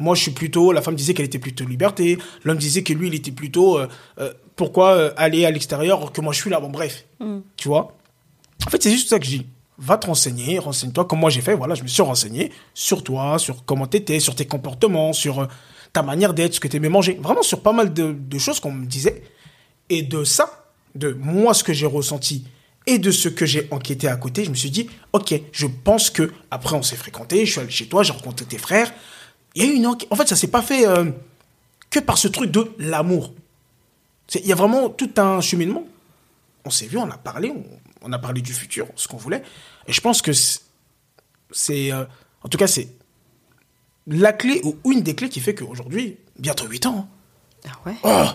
[0.00, 2.18] Moi, je suis plutôt, la femme disait qu'elle était plutôt liberté.
[2.42, 3.86] L'homme disait que lui, il était plutôt, euh,
[4.18, 6.58] euh, pourquoi euh, aller à l'extérieur alors que moi, je suis là.
[6.58, 7.04] Bon, bref.
[7.20, 7.38] Mm.
[7.56, 7.96] Tu vois?
[8.66, 9.46] En fait, c'est juste ça que je dis.
[9.78, 11.54] Va te renseigner, renseigne-toi comme moi j'ai fait.
[11.54, 15.48] Voilà, je me suis renseigné sur toi, sur comment t'étais, sur tes comportements, sur
[15.92, 17.18] ta manière d'être, ce que t'aimais manger.
[17.20, 19.22] Vraiment sur pas mal de, de choses qu'on me disait.
[19.90, 22.44] Et de ça, de moi, ce que j'ai ressenti
[22.86, 26.10] et de ce que j'ai enquêté à côté, je me suis dit, ok, je pense
[26.10, 28.92] que après on s'est fréquenté, je suis allé chez toi, j'ai rencontré tes frères.
[29.54, 30.08] Il y a eu une enquête.
[30.12, 31.10] En fait, ça s'est pas fait euh,
[31.90, 33.32] que par ce truc de l'amour.
[34.34, 35.86] Il y a vraiment tout un cheminement.
[36.64, 37.64] On s'est vu, on a parlé, on,
[38.02, 39.42] on a parlé du futur, ce qu'on voulait.
[39.86, 40.60] Et je pense que c'est,
[41.50, 42.04] c'est, euh,
[42.42, 42.88] en tout cas, c'est
[44.06, 47.08] la clé ou une des clés qui fait qu'aujourd'hui, bientôt 8 ans,
[47.66, 48.26] hein, Ah ouais Oh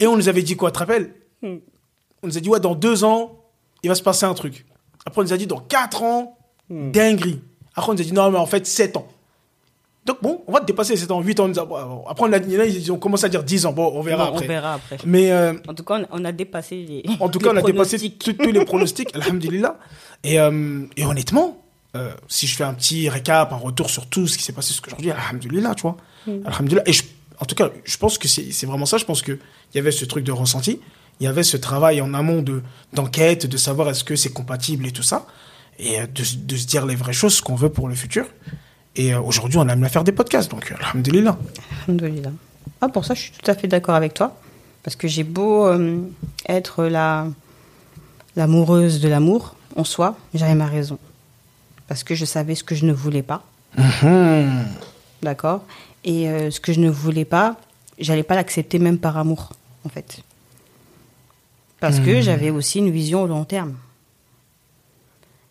[0.00, 1.14] Et on nous avait dit quoi, tu te rappelles?
[1.42, 1.56] Hmm.
[2.22, 3.36] On nous a dit, ouais, dans deux ans,
[3.82, 4.66] il va se passer un truc.
[5.04, 6.32] Après, on nous a dit, dans quatre ans,
[6.68, 6.90] Hmm.
[6.90, 7.40] dinguerie.
[7.76, 9.06] Après, on nous a dit, non, mais en fait, sept ans.
[10.04, 11.48] Donc, bon, on va dépasser les sept ans, huit ans.
[12.08, 13.72] Après, on a, ils ont commencé à dire dix ans.
[13.72, 14.44] Bon, on verra Bon, après.
[14.44, 14.98] On verra après.
[15.04, 17.04] Mais euh, En tout cas, on- a dépassé les.
[17.20, 19.78] en tout cas, on a dépassé tous les pronostics, alhamdulillah.
[20.24, 21.60] Et, euh, et honnêtement,
[21.96, 24.68] euh, si je fais un petit récap, un retour sur tout ce qui s'est passé
[24.68, 25.96] jusqu'aujourd'hui, alhamdulillah, tu vois.
[26.44, 26.82] Alhamdulillah.
[26.88, 27.02] Et je-
[27.40, 28.98] en tout cas, je pense que c'est c'est vraiment ça.
[28.98, 29.38] Je pense qu'il
[29.74, 30.80] y avait ce truc de ressenti.
[31.20, 32.62] Il y avait ce travail en amont de
[32.92, 35.26] d'enquête, de savoir est-ce que c'est compatible et tout ça.
[35.78, 37.94] Et euh, de, se- de se dire les vraies choses, ce qu'on veut pour le
[37.94, 38.26] futur.
[38.96, 40.50] Et euh, aujourd'hui, on aime à faire des podcasts.
[40.50, 41.38] Donc, euh, alhamdulillah.
[41.86, 42.30] Alhamdoulilah.
[42.80, 44.36] Ah, pour ça, je suis tout à fait d'accord avec toi.
[44.82, 45.98] Parce que j'ai beau euh,
[46.48, 47.26] être la
[48.36, 50.98] l'amoureuse de l'amour en soi, j'avais ma raison.
[51.88, 53.42] Parce que je savais ce que je ne voulais pas.
[55.22, 55.64] D'accord?
[56.04, 57.56] Et euh, ce que je ne voulais pas,
[57.98, 59.52] j'allais pas l'accepter même par amour,
[59.84, 60.18] en fait.
[61.80, 63.74] Parce que j'avais aussi une vision au long terme.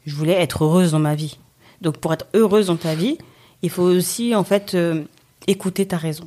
[0.05, 1.37] Je voulais être heureuse dans ma vie.
[1.81, 3.17] Donc pour être heureuse dans ta vie,
[3.61, 5.03] il faut aussi en fait euh,
[5.47, 6.25] écouter ta raison.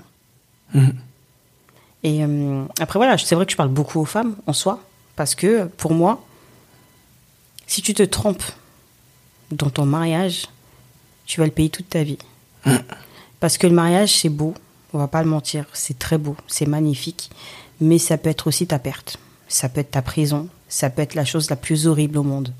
[2.02, 4.80] Et euh, après voilà, c'est vrai que je parle beaucoup aux femmes en soi,
[5.16, 6.24] parce que pour moi,
[7.66, 8.44] si tu te trompes
[9.50, 10.46] dans ton mariage,
[11.26, 12.18] tu vas le payer toute ta vie.
[13.40, 14.54] Parce que le mariage, c'est beau,
[14.92, 17.30] on va pas le mentir, c'est très beau, c'est magnifique,
[17.80, 19.18] mais ça peut être aussi ta perte,
[19.48, 22.52] ça peut être ta prison, ça peut être la chose la plus horrible au monde.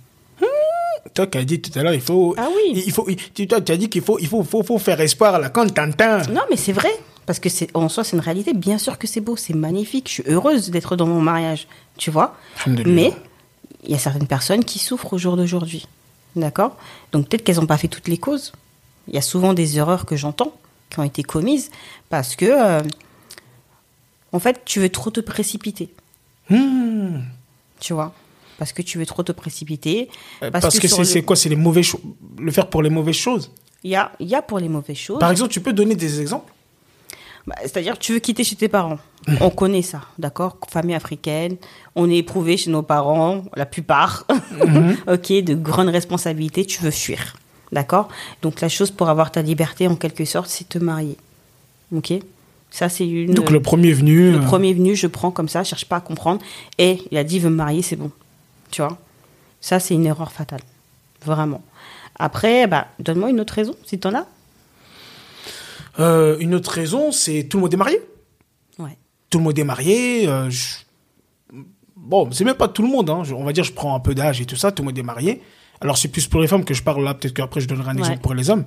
[1.14, 2.34] Toi qui as dit tout à l'heure, il faut.
[2.36, 2.82] Ah oui.
[2.86, 3.06] Il faut.
[3.34, 5.72] Tu toi, tu as dit qu'il faut, il faut, faut, faut faire espoir là quand
[5.72, 6.18] t'entends.
[6.30, 6.90] Non, mais c'est vrai.
[7.26, 8.54] Parce que c'est, en soi, c'est une réalité.
[8.54, 10.08] Bien sûr que c'est beau, c'est magnifique.
[10.08, 12.36] Je suis heureuse d'être dans mon mariage, tu vois.
[12.66, 13.12] Mais
[13.84, 15.86] il y a certaines personnes qui souffrent au jour d'aujourd'hui.
[16.36, 16.76] D'accord?
[17.12, 18.52] Donc peut-être qu'elles n'ont pas fait toutes les causes.
[19.08, 20.54] Il y a souvent des erreurs que j'entends
[20.90, 21.70] qui ont été commises
[22.08, 22.82] parce que, euh,
[24.32, 25.92] en fait, tu veux trop te précipiter.
[26.50, 27.20] Hmm.
[27.80, 28.12] Tu vois
[28.58, 30.08] Parce que tu veux trop te précipiter.
[30.42, 32.00] Euh, Parce, que, c'est le- quoi C'est les choses.
[32.38, 33.50] Le faire pour les mauvaises choses?
[33.84, 35.20] Il y a, y a pour les mauvaises choses.
[35.20, 36.52] Par exemple, tu peux donner des exemples?
[37.46, 38.98] Bah, C'est-à-dire, tu veux quitter chez tes parents.
[39.26, 39.36] Mmh.
[39.40, 40.58] On connaît ça, d'accord?
[40.68, 41.56] Famille africaine,
[41.94, 44.26] on est éprouvé chez nos parents, la plupart.
[44.66, 44.92] Mmh.
[45.12, 47.36] ok, de grandes responsabilités, tu veux fuir,
[47.72, 48.08] d'accord?
[48.42, 51.16] Donc la chose pour avoir ta liberté, en quelque sorte, c'est te marier.
[51.94, 52.12] Ok?
[52.70, 53.32] Ça, c'est une.
[53.34, 54.30] Donc le premier venu.
[54.32, 56.40] le euh, premier venu, je prends comme ça, je cherche pas à comprendre.
[56.78, 58.10] Et il a dit, il veut me marier, c'est bon.
[58.70, 58.98] Tu vois?
[59.60, 60.60] Ça, c'est une erreur fatale.
[61.24, 61.62] Vraiment.
[62.18, 64.26] Après, bah, donne-moi une autre raison, si t'en as.
[66.00, 68.00] euh, une autre raison, c'est tout le monde est marié.
[68.78, 68.96] Ouais.
[69.30, 70.28] Tout le monde est marié.
[70.28, 70.76] euh, je-
[71.96, 73.10] Bon, c'est même pas tout le monde.
[73.10, 73.22] Hein.
[73.24, 74.70] Je- On va dire, je prends un peu d'âge et tout ça.
[74.72, 75.42] Tout le monde est marié.
[75.80, 77.14] Alors c'est plus pour les femmes que je parle là.
[77.14, 78.00] Peut-être qu'après je donnerai un Ouais.
[78.00, 78.64] exemple pour les hommes.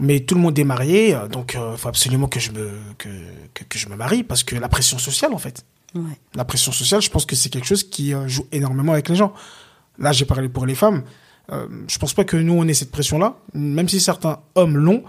[0.00, 3.08] Mais tout le monde est marié, euh, donc il faut absolument que je me que,
[3.54, 5.64] que, que je me marie parce que la pression sociale en fait.
[5.94, 6.02] Ouais.
[6.34, 9.16] La pression sociale, je pense que c'est quelque chose qui euh, joue énormément avec les
[9.16, 9.32] gens.
[9.98, 11.02] Là, j'ai parlé pour les femmes.
[11.50, 13.38] Euh, je pense pas que nous, on ait cette pression-là.
[13.54, 15.02] Même si certains hommes l'ont,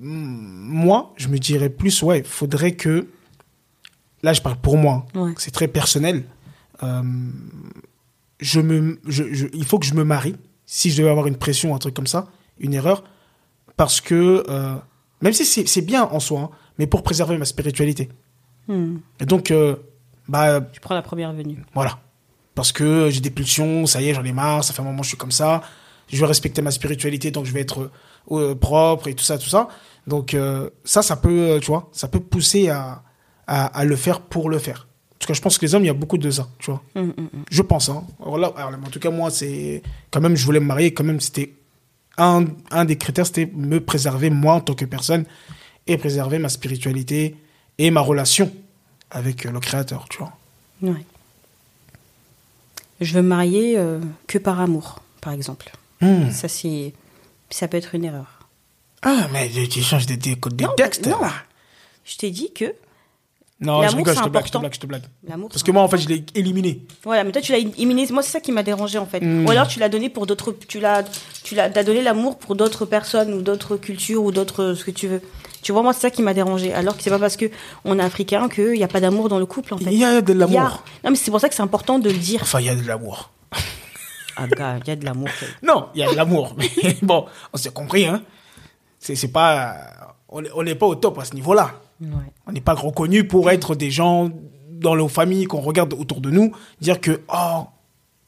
[0.00, 3.08] moi, je me dirais plus, ouais, faudrait que.
[4.22, 5.06] Là, je parle pour moi.
[5.14, 5.20] hein.
[5.20, 5.34] Ouais.
[5.36, 6.24] C'est très personnel.
[6.82, 7.02] Euh,
[8.40, 10.36] je me, je, je- il faut que je me marie.
[10.66, 13.04] Si je devais avoir une pression, un truc comme ça, une erreur,
[13.76, 14.74] parce que euh,
[15.20, 18.08] même si c'est bien en soi, hein, mais pour préserver ma spiritualité.
[18.68, 18.96] Hmm.
[19.20, 19.76] Et donc, euh,
[20.28, 21.62] bah, Tu prends la première venue.
[21.74, 21.98] voilà.
[22.54, 24.98] Parce que j'ai des pulsions, ça y est, j'en ai marre, ça fait un moment
[24.98, 25.62] que je suis comme ça.
[26.08, 27.90] Je veux respecter ma spiritualité, donc je vais être
[28.30, 29.68] euh, propre et tout ça, tout ça.
[30.06, 30.36] Donc
[30.84, 33.02] ça, ça peut, tu vois, ça peut pousser à,
[33.46, 34.86] à, à le faire pour le faire.
[35.12, 36.70] En tout cas, je pense que les hommes, il y a beaucoup de ça, tu
[36.70, 36.82] vois.
[36.94, 37.28] Hum, hum.
[37.50, 38.04] Je pense, hein.
[38.20, 41.04] Alors là, alors, en tout cas, moi, c'est quand même, je voulais me marier, quand
[41.04, 41.54] même, c'était
[42.18, 45.24] un, un des critères, c'était me préserver moi en tant que personne
[45.86, 47.36] et préserver ma spiritualité
[47.78, 48.52] et ma relation
[49.10, 50.32] avec euh, le Créateur, tu vois.
[50.82, 51.04] Ouais.
[53.00, 55.70] Je veux me marier euh, que par amour, par exemple.
[56.00, 56.30] Hmm.
[56.30, 56.92] Ça, c'est,
[57.50, 58.48] ça peut être une erreur.
[59.02, 61.06] Ah, mais tu tu changes des, des, des Non, textes.
[61.06, 61.20] non.
[61.20, 61.32] là.
[62.04, 62.74] Je t'ai dit que
[63.64, 65.02] Non, je rigole, je te blague, je te blague, je te blague.
[65.26, 65.48] l'amour.
[65.48, 66.82] Parce que moi, en fait, je l'ai éliminé.
[67.02, 68.06] Voilà, mais toi tu l'as éliminé.
[68.10, 69.20] Moi c'est ça qui m'a dérangé en fait.
[69.20, 69.46] Mm.
[69.46, 71.04] Ou alors tu l'as donné pour d'autres, tu l'as,
[71.42, 75.08] tu l'as, donné l'amour pour d'autres personnes ou d'autres cultures ou d'autres ce que tu
[75.08, 75.22] veux.
[75.62, 76.74] Tu vois, moi c'est ça qui m'a dérangé.
[76.74, 77.46] Alors que c'est pas parce que
[77.84, 79.90] on est africain qu'il n'y a pas d'amour dans le couple en fait.
[79.90, 80.84] Il y a de a- l'amour.
[81.02, 82.40] Non mais c'est pour ça que c'est important de le dire.
[82.42, 83.30] Enfin, il y a de l'amour.
[84.36, 85.28] Ah gars, il y a de l'amour.
[85.62, 86.56] Non, il y a de l'amour.
[86.82, 88.22] Mais bon, on s'est compris, hein.
[88.98, 89.76] C'est c'est pas.
[90.28, 91.80] On n'est pas au top à ce niveau-là.
[92.00, 92.08] Ouais.
[92.46, 94.30] On n'est pas reconnu pour être des gens
[94.70, 97.64] dans nos familles qu'on regarde autour de nous, dire que, oh,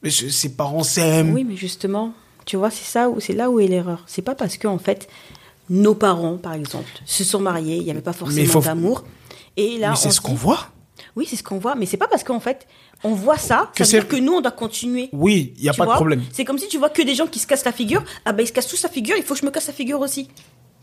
[0.08, 1.32] ses parents s'aiment.
[1.34, 2.12] Oui, mais justement,
[2.44, 4.04] tu vois, c'est ça où c'est là où est l'erreur.
[4.06, 5.08] C'est pas parce que en fait
[5.68, 9.04] nos parents, par exemple, se sont mariés, il n'y avait pas forcément faut- d'amour.
[9.56, 10.68] Et là, mais c'est ce qu'on voit.
[11.16, 12.66] Oui, c'est ce qu'on voit, mais c'est pas parce qu'en fait
[13.04, 15.08] on voit ça, Que ça veut dire que nous on doit continuer.
[15.12, 16.22] Oui, il n'y a Tu pas de problème.
[16.32, 18.02] C'est comme si tu vois que des gens qui se cassent la figure.
[18.24, 19.72] Ah ben ils se cassent tous la figure, il faut que je me casse la
[19.74, 20.28] figure aussi.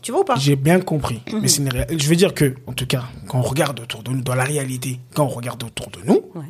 [0.04, 1.20] Tu vois ou pas J'ai bien compris.
[1.32, 1.40] Mhm.
[1.40, 4.02] Mais c'est une réa- je veux dire que, en tout cas, quand on regarde autour
[4.02, 6.44] de nous, dans la réalité, quand on regarde autour de nous, Ouais.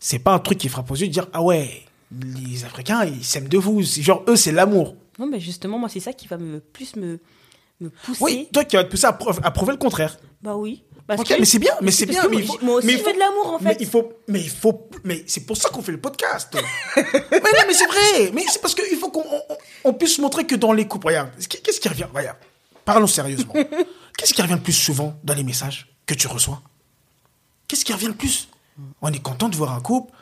[0.00, 1.70] c'est pas un truc qui frappe aux yeux de dire, ah ouais,
[2.10, 3.82] les Africains, ils s'aiment de vous.
[3.84, 4.96] C'est Genre, eux, c'est l'amour.
[5.18, 7.20] Non, mais justement, moi c'est ça qui va me plus me
[7.80, 8.18] me pousser.
[8.24, 10.18] Oui, toi qui vas te pousser à, preuve- à prouver le contraire.
[10.42, 10.82] Bah oui.
[11.06, 12.22] Parce Ok, que- mais c'est bien, mais c'est bien.
[12.22, 13.70] que mais il faut- moi aussi mais je il fais faut- de l'amour en Mais
[13.74, 13.76] fait.
[13.80, 16.48] il faut, mais il faut, mais c'est pour ça qu'on fait le podcast.
[16.96, 17.02] mais
[17.38, 18.30] non, mais c'est vrai.
[18.34, 21.30] Mais c'est parce qu'il faut qu'on on- on puisse montrer que dans les couples, regarde,
[21.48, 22.36] qu'est-ce qui revient, regarde,
[22.88, 23.52] parlons sérieusement.
[24.16, 26.60] Qu'est-ce qui revient le plus souvent dans les messages que tu reçois?
[27.68, 28.48] Qu'est-ce qui revient le plus?
[29.02, 30.12] On est content de voir un couple.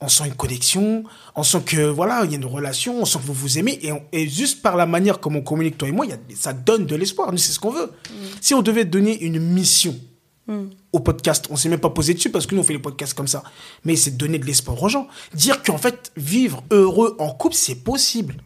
[0.00, 1.04] On sent une connexion,
[1.36, 3.78] on sent que voilà, il y a une relation, on sent que vous vous aimez,
[3.82, 6.12] et, on- et juste par la manière comme on communique toi et moi, il y
[6.12, 7.32] a- ça donne de l'espoir.
[7.32, 7.90] Nous, c'est ce qu'on veut.
[8.42, 9.94] Si on devait donner une mission,
[10.92, 11.46] au podcast.
[11.50, 13.42] On s'est même pas posé dessus parce que nous on fait les podcasts comme ça.
[13.84, 15.08] Mais c'est de donner de l'espoir aux gens.
[15.34, 18.36] Dire qu'en fait, vivre heureux en couple, c'est possible.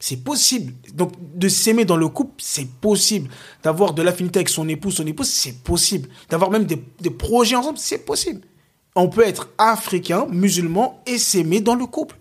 [0.00, 0.72] C'est possible.
[0.94, 3.30] Donc, de s'aimer dans le couple, c'est possible.
[3.62, 6.08] D'avoir de l'affinité avec son époux, son épouse, c'est possible.
[6.30, 8.40] D'avoir même des, des projets ensemble, c'est possible.
[8.94, 12.16] On peut être africain, musulman et s'aimer dans le couple.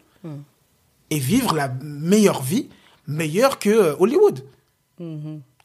[1.10, 2.70] Et vivre la meilleure vie,
[3.08, 4.44] meilleure que euh, Hollywood.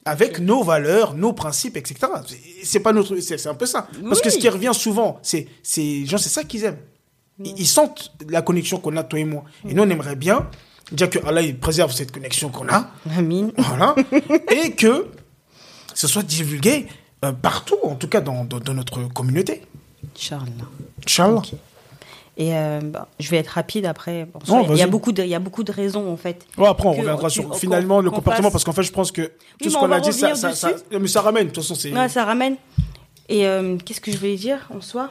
[0.04, 1.96] Avec nos valeurs, nos principes, etc.
[2.62, 3.88] C'est- pas notre, c'est un peu ça.
[4.08, 6.78] Parce que ce qui revient souvent, c'est, c'est, gens, c'est ça qu'ils aiment.
[7.44, 9.44] Ils, ils sentent la connexion qu'on a, toi et moi.
[9.68, 10.48] Et nous, on aimerait bien
[10.92, 12.90] dire que Allah, il préserve cette connexion qu'on a.
[13.16, 13.52] Amine.
[13.56, 13.94] Voilà.
[14.50, 15.06] et que
[15.94, 16.86] ce soit divulgué
[17.24, 19.62] euh, partout, en tout cas dans, dans, dans notre communauté.
[20.16, 20.44] Inch'Allah.
[21.04, 21.42] Inch'Allah.
[22.36, 24.26] Et euh, bah, je vais être rapide après.
[24.32, 26.46] Bon, Non, il y a beaucoup de, il y a beaucoup de raisons en fait.
[26.56, 29.32] Ouais, après, on Que reviendra sur finalement le comportement, parce qu'en fait, je pense que
[29.60, 30.32] tout ce on qu'on a dit, ça,
[30.92, 31.92] mais ça ramène, de toute façon, c'est.
[31.92, 32.56] Ouais, ça ramène.
[33.28, 35.10] Et euh, qu'est-ce que je voulais dire en soi?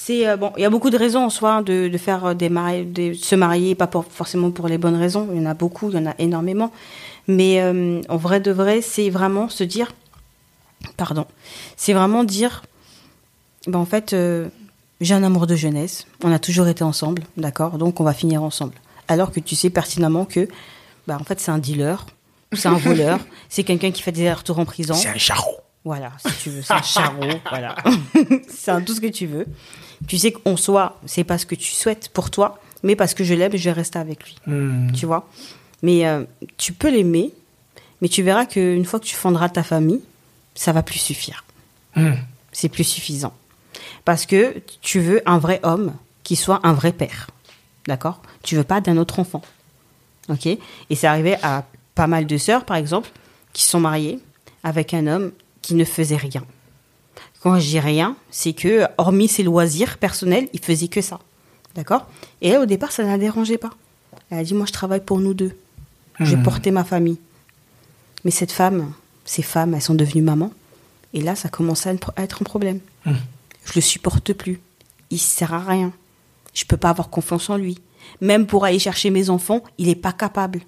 [0.00, 2.24] C'est euh, bon, il y a beaucoup de raisons en soi hein, de, de faire
[2.26, 5.28] euh, des mari- de se marier, pas pour- forcément pour les bonnes raisons.
[5.32, 6.70] Il y en a beaucoup, il y en a énormément.
[7.26, 9.92] Mais euh, en vrai de vrai, c'est vraiment se dire,
[10.96, 11.26] pardon,
[11.76, 12.62] c'est vraiment dire,
[13.66, 14.46] ben en fait, euh,
[15.00, 16.06] j'ai un amour de jeunesse.
[16.22, 17.76] On a toujours été ensemble, d'accord.
[17.76, 18.74] Donc on va finir ensemble.
[19.08, 20.48] Alors que tu sais pertinemment que,
[21.08, 22.06] bah en fait, c'est un dealer,
[22.52, 23.18] c'est un voleur,
[23.48, 24.94] c'est quelqu'un qui fait des retours en prison.
[24.94, 25.56] C'est un charreau.
[25.84, 27.76] Voilà, si tu veux, c'est un charreau, voilà.
[28.48, 29.46] c'est un tout ce que tu veux.
[30.06, 33.24] Tu sais qu'en soi, c'est pas ce que tu souhaites pour toi, mais parce que
[33.24, 34.36] je l'aime, je vais rester avec lui.
[34.46, 34.92] Hmm.
[34.92, 35.28] Tu vois
[35.82, 36.24] Mais euh,
[36.56, 37.32] tu peux l'aimer,
[38.00, 40.02] mais tu verras qu'une fois que tu fonderas ta famille,
[40.54, 41.44] ça va plus suffire.
[41.96, 42.14] Hmm.
[42.52, 43.32] C'est plus suffisant.
[44.04, 47.28] Parce que tu veux un vrai homme qui soit un vrai père.
[47.86, 48.20] D'accord?
[48.42, 49.42] Tu veux pas d'un autre enfant.
[50.28, 50.46] Ok?
[50.46, 50.58] Et
[50.94, 51.64] c'est arrivé à
[51.94, 53.10] pas mal de sœurs, par exemple,
[53.52, 54.20] qui sont mariées
[54.62, 55.32] avec un homme
[55.68, 56.42] qui ne faisait rien.
[57.42, 61.20] Quand je dis rien, c'est que, hormis ses loisirs personnels, il faisait que ça.
[61.74, 62.06] D'accord?
[62.40, 63.70] Et elle, au départ, ça ne la dérangeait pas.
[64.30, 65.54] Elle a dit Moi, je travaille pour nous deux.
[66.20, 67.18] Je vais porter ma famille.
[68.24, 68.92] Mais cette femme,
[69.26, 70.52] ces femmes, elles sont devenues mamans.
[71.12, 72.80] Et là, ça commence à être- un problème.
[73.04, 74.58] Je le supporte plus.
[75.10, 75.92] Il sert à rien.
[76.54, 77.78] Je peux pas avoir confiance en lui.
[78.22, 80.60] Même pour aller chercher mes enfants, il n'est pas capable.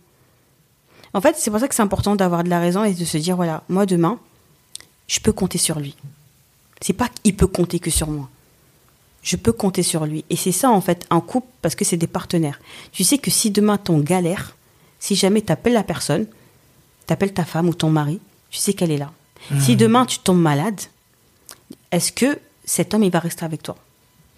[1.14, 3.18] En fait, c'est pour ça que c'est important d'avoir de la raison et de se
[3.18, 4.18] dire voilà, moi demain,
[5.10, 5.96] je peux compter sur lui.
[6.80, 8.28] C'est pas qu'il peut compter que sur moi.
[9.24, 10.24] Je peux compter sur lui.
[10.30, 12.60] Et c'est ça, en fait, un couple, parce que c'est des partenaires.
[12.92, 14.56] Tu sais que si demain ton galère,
[15.00, 16.26] si jamais tu appelles la personne,
[17.08, 19.12] tu appelles ta femme ou ton mari, tu sais qu'elle est là.
[19.58, 20.80] Si demain tu tombes malade,
[21.90, 23.76] est-ce que cet homme, il va rester avec toi?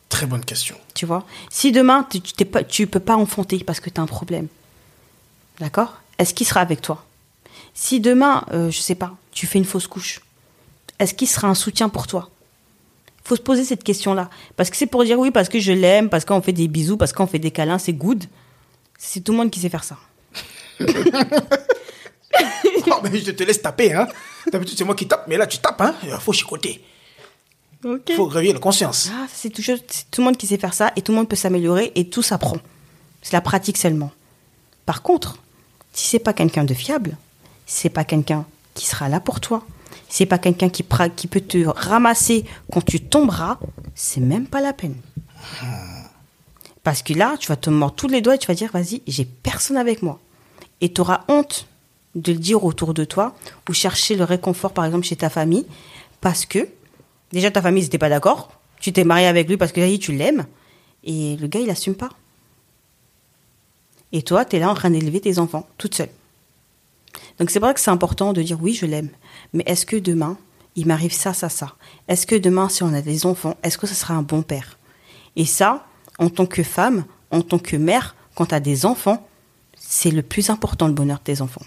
[0.08, 0.76] Très bonne question.
[0.94, 1.26] tu vois?
[1.50, 4.46] Si demain, tu pas, tu peux pas enfanter parce que tu as un problème,
[5.60, 6.00] d'accord?
[6.18, 7.04] Est-ce qu'il sera avec toi?
[7.74, 10.20] Si demain, euh, je sais pas, tu fais une fausse couche,
[11.02, 12.30] est-ce qu'il sera un soutien pour toi?
[13.24, 14.30] Faut se poser cette question-là.
[14.56, 16.96] Parce que c'est pour dire oui, parce que je l'aime, parce qu'on fait des bisous,
[16.96, 18.24] parce qu'on fait des câlins, c'est good.
[18.98, 19.96] C'est tout le monde qui sait faire ça.
[22.90, 24.08] Oh, mais je te laisse taper, hein.
[24.50, 25.94] D'habitude, c'est moi qui tape, mais là, tu tapes, hein.
[26.02, 26.82] Il faut chicoter.
[27.84, 29.10] Il faut réveiller la conscience.
[29.12, 31.36] Ah, c'est tout, tout le monde qui sait faire ça et tout le monde peut
[31.36, 32.56] s'améliorer et tout s'apprend.
[33.22, 34.10] C'est la pratique seulement.
[34.86, 35.38] Par contre,
[35.92, 37.16] si c'est pas quelqu'un de fiable,
[37.66, 38.44] si c'est pas quelqu'un
[38.74, 39.64] qui sera là pour toi,
[40.12, 43.58] c'est pas quelqu'un qui, peut te ramasser quand tu tomberas,
[43.94, 44.94] c'est même pas la peine.
[46.82, 49.00] Parce que là, tu vas te mordre tous les doigts et tu vas dire, vas-y,
[49.06, 50.20] j'ai personne avec moi.
[50.82, 51.66] Et tu auras honte
[52.14, 53.34] de le dire autour de toi
[53.70, 55.64] ou chercher le réconfort, par exemple, chez ta famille,
[56.20, 56.68] parce que
[57.32, 58.52] déjà ta famille n'était pas d'accord.
[58.80, 60.44] Tu t'es marié avec lui parce que tu l'aimes.
[61.04, 62.10] Et le gars, il assume pas.
[64.12, 66.10] Et toi, tu es là en train d'élever tes enfants, toute seule.
[67.38, 69.10] Donc c'est pour ça que c'est important de dire oui, je l'aime.
[69.52, 70.36] Mais est-ce que demain,
[70.76, 71.74] il m'arrive ça, ça, ça?
[72.08, 74.78] Est-ce que demain, si on a des enfants, est-ce que ce sera un bon père?
[75.36, 75.86] Et ça,
[76.18, 79.26] en tant que femme, en tant que mère, quand tu as des enfants,
[79.76, 81.62] c'est le plus important, le bonheur de tes enfants.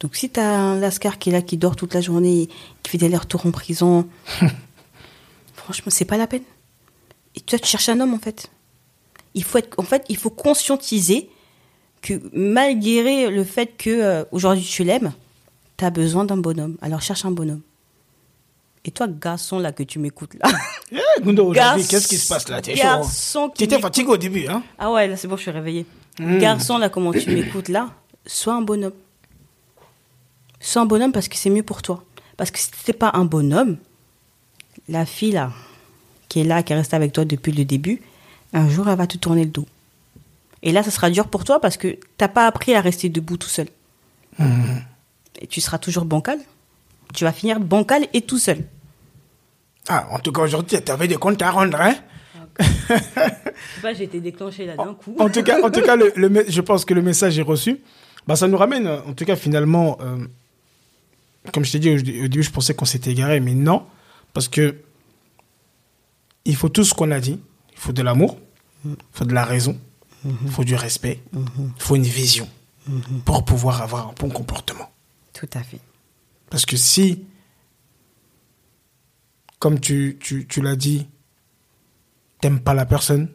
[0.00, 2.48] Donc si tu as un lascar qui est là, qui dort toute la journée,
[2.82, 4.08] qui fait des allers-retours en prison,
[5.54, 6.44] franchement, c'est pas la peine.
[7.34, 8.50] Et toi, tu cherches un homme, en fait.
[9.34, 11.28] Il faut être, en fait, il faut conscientiser
[12.02, 15.12] que malgré le fait que euh, aujourd'hui tu l'aimes,
[15.76, 16.76] tu as besoin d'un bonhomme.
[16.82, 17.60] Alors cherche un bonhomme.
[18.84, 20.48] Et toi, garçon, là, que tu m'écoutes, là.
[20.92, 22.62] Eh, Gundo, aujourd'hui, Garçon- qu'est-ce qui se passe là?
[22.62, 22.82] T'es chaud.
[22.86, 22.96] hein?
[23.00, 23.82] garçon qui m'écoute.
[23.82, 24.62] fatigué au début, hein?
[24.78, 25.84] Ah ouais, là, c'est bon, je suis réveillée.
[26.18, 26.38] Hmm.
[26.38, 27.90] Garçon, là, comment tu m'écoutes, là,
[28.24, 28.94] sois un bonhomme.
[30.60, 32.02] Sois un bonhomme parce que c'est mieux pour toi.
[32.38, 33.76] Parce que si t'es pas un bonhomme,
[34.88, 35.52] la fille, là,
[36.28, 38.00] qui est là, qui est restée avec toi depuis le début,
[38.54, 39.66] un jour, elle va te tourner le dos.
[40.62, 43.36] Et là, ça sera dur pour toi parce que t'as pas appris à rester debout
[43.36, 43.68] tout seul.
[45.40, 46.38] Et tu seras toujours bancal.
[47.14, 48.64] Tu vas finir bancal et tout seul.
[49.88, 51.94] Ah, en tout cas, aujourd'hui, tu avais des comptes à rendre, hein
[53.82, 55.14] pas, j'ai été déclenchée là d'un coup.
[55.18, 56.12] En tout cas, en tout cas le,
[56.48, 57.80] je pense que le message est reçu.
[58.26, 60.18] Bah, ça nous ramène, en tout cas, finalement, euh,
[61.52, 63.84] comme je t'ai dit au, au début, je pensais qu'on s'était égaré, mais non,
[64.34, 64.76] parce que
[66.44, 67.40] il faut tout ce qu'on a dit.
[67.72, 68.38] Il faut de l'amour,
[68.84, 69.78] il faut de la raison,
[70.24, 72.48] il faut du respect, il faut une vision
[73.24, 74.90] pour pouvoir avoir un bon comportement.
[75.32, 75.80] Tout à fait.
[76.50, 77.24] Parce que si,
[79.58, 81.06] comme tu, tu, tu l'as dit,
[82.40, 83.28] t'aimes pas la personne,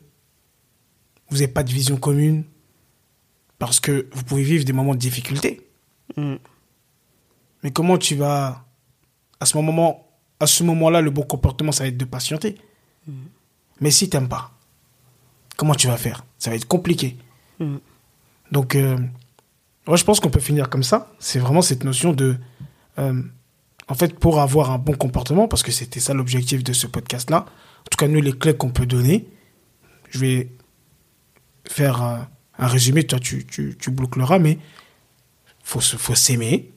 [1.30, 2.44] vous n'avez pas de vision commune,
[3.60, 5.62] parce que vous pouvez vivre des moments de difficulté.
[6.18, 6.36] Mm.
[7.64, 8.66] Mais comment tu vas,
[9.40, 10.08] à ce moment,
[10.40, 12.58] à ce moment-là, le bon comportement, ça va être de patienter.
[13.80, 14.53] Mais si t'aimes pas,
[15.58, 16.26] comment tu vas faire?
[16.38, 17.18] Ça va être compliqué.
[17.60, 17.78] Mm.
[18.52, 18.98] Donc, euh,
[19.88, 21.12] moi, je pense qu'on peut finir comme ça.
[21.20, 22.38] C'est vraiment cette notion de,
[23.00, 23.22] euh,
[23.88, 27.46] en fait, pour avoir un bon comportement, parce que c'était ça l'objectif de ce podcast-là.
[27.82, 29.28] En tout cas, nous, les clés qu'on peut donner,
[30.10, 30.50] je vais
[31.68, 32.28] faire un,
[32.58, 33.06] un résumé.
[33.06, 34.58] Toi, tu, tu, tu boucleras, mais
[35.64, 36.72] faut faut s'aimer,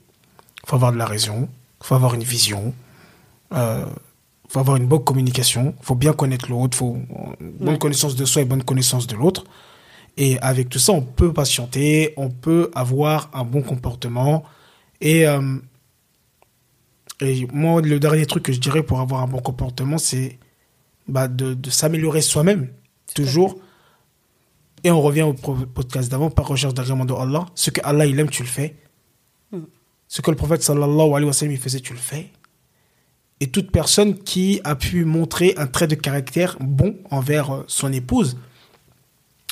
[0.65, 1.49] faut avoir de la raison,
[1.81, 2.73] faut avoir une vision,
[3.53, 3.85] euh,
[4.47, 6.97] faut avoir une bonne communication, faut bien connaître l'autre, faut
[7.39, 7.77] une bonne Ouais.
[7.77, 9.43] connaissance de soi et bonne connaissance de l'autre.
[10.15, 14.43] Et avec tout ça, on peut patienter, on peut avoir un bon comportement.
[15.01, 15.57] Et, euh,
[17.21, 20.39] et moi, le dernier truc que je dirais pour avoir un bon comportement, c'est
[21.07, 22.69] bah, de, de s'améliorer soi-même,
[23.13, 23.57] toujours.
[24.83, 27.45] Et on revient au podcast d'avant, par recherche d'agrément de Allah.
[27.55, 28.75] Ce que Allah il aime, tu le fais.
[29.51, 29.59] Mm.
[30.07, 32.31] Ce que le prophète sallallahu alayhi wa sallam il faisait, tu le fais.
[33.39, 37.93] Et toute personne qui a pu montrer un trait de caractère bon envers euh, son
[37.93, 38.37] épouse,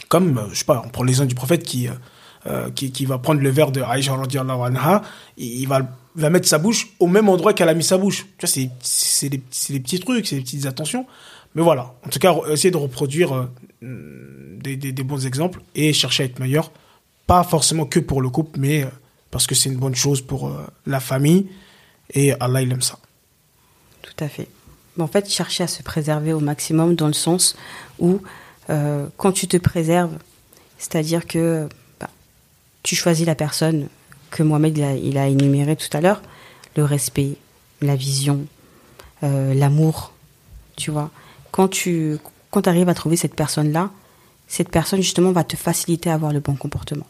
[0.09, 1.88] comme, euh, je sais pas, on prend l'exemple du prophète qui,
[2.47, 5.01] euh, qui, va prendre le verre de Aïcha anha,
[5.38, 5.81] il va,
[6.15, 8.25] va mettre sa bouche au même endroit qu'elle a mis sa bouche.
[8.39, 11.05] Tu vois, c'est, des, des petits trucs, c'est des petites attentions.
[11.53, 13.49] Mais voilà, en tout cas, essayer de reproduire
[13.81, 16.71] des, des, des bons exemples et chercher à être meilleur.
[17.27, 18.86] Pas forcément que pour le couple, mais
[19.31, 20.51] parce que c'est une bonne chose pour
[20.86, 21.47] la famille.
[22.13, 22.99] Et Allah, il aime ça.
[24.16, 24.47] Tout à fait.
[24.97, 27.55] Mais en fait, chercher à se préserver au maximum dans le sens
[27.99, 28.22] où,
[28.70, 30.18] euh, quand tu te préserves,
[30.78, 31.68] c'est-à-dire que
[31.99, 32.09] bah,
[32.84, 33.88] tu choisis la personne
[34.32, 36.22] que Mohamed il a, il a énumérée tout à l'heure,
[36.76, 37.36] le respect,
[37.82, 38.45] la vision,
[39.24, 40.13] euh, l'amour,
[40.76, 41.09] tu vois.
[41.51, 42.18] Quand tu
[42.51, 43.91] quand arrives à trouver cette personne-là,
[44.47, 47.07] cette personne justement va te faciliter à avoir le bon comportement.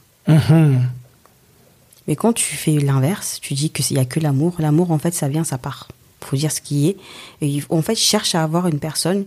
[2.07, 4.55] Mais quand tu fais l'inverse, tu dis qu'il n'y a que l'amour.
[4.59, 5.87] L'amour, en fait, ça vient, ça part.
[6.25, 6.97] Il faut dire ce qui est.
[7.41, 9.25] Et en fait, cherche à avoir une personne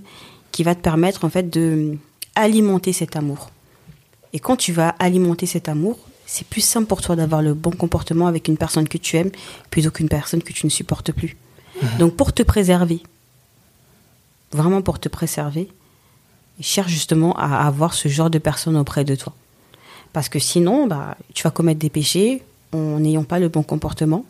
[0.53, 1.97] qui va te permettre, en fait, de
[2.35, 3.51] alimenter cet amour.
[4.33, 7.71] Et quand tu vas alimenter cet amour, c'est plus simple pour toi d'avoir le bon
[7.71, 9.31] comportement avec une personne que tu aimes
[9.71, 11.37] plutôt qu'une personne que tu ne supportes plus.
[11.99, 13.03] Donc, pour te préserver,
[14.53, 15.69] vraiment pour te préserver,
[16.61, 19.33] cherche justement à avoir ce genre de personne auprès de toi.
[20.13, 22.43] Parce que sinon, bah, tu vas commettre des péchés
[22.73, 24.25] en n'ayant pas le bon comportement.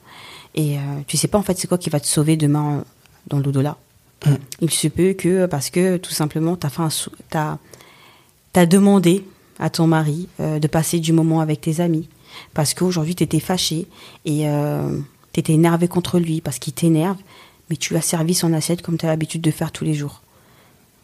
[0.58, 2.82] Et euh, tu sais pas en fait c'est quoi qui va te sauver demain euh,
[3.28, 3.78] dans l'au-delà.
[4.26, 4.34] Mm.
[4.60, 7.58] Il se peut que parce que tout simplement tu as,
[8.54, 9.24] as, demandé
[9.60, 12.08] à ton mari euh, de passer du moment avec tes amis.
[12.54, 13.86] Parce qu'aujourd'hui tu étais fâché
[14.24, 14.46] et
[15.32, 17.16] tu étais énervé contre lui parce qu'il t'énerve.
[17.70, 20.22] Mais tu as servi son assiette comme tu as l'habitude de faire tous les jours.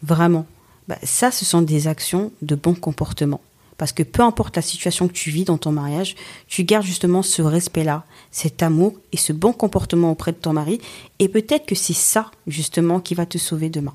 [0.03, 0.45] Vraiment.
[0.87, 3.41] Bah, ça, ce sont des actions de bon comportement.
[3.77, 6.15] Parce que peu importe la situation que tu vis dans ton mariage,
[6.47, 10.79] tu gardes justement ce respect-là, cet amour et ce bon comportement auprès de ton mari.
[11.19, 13.93] Et peut-être que c'est ça, justement, qui va te sauver demain.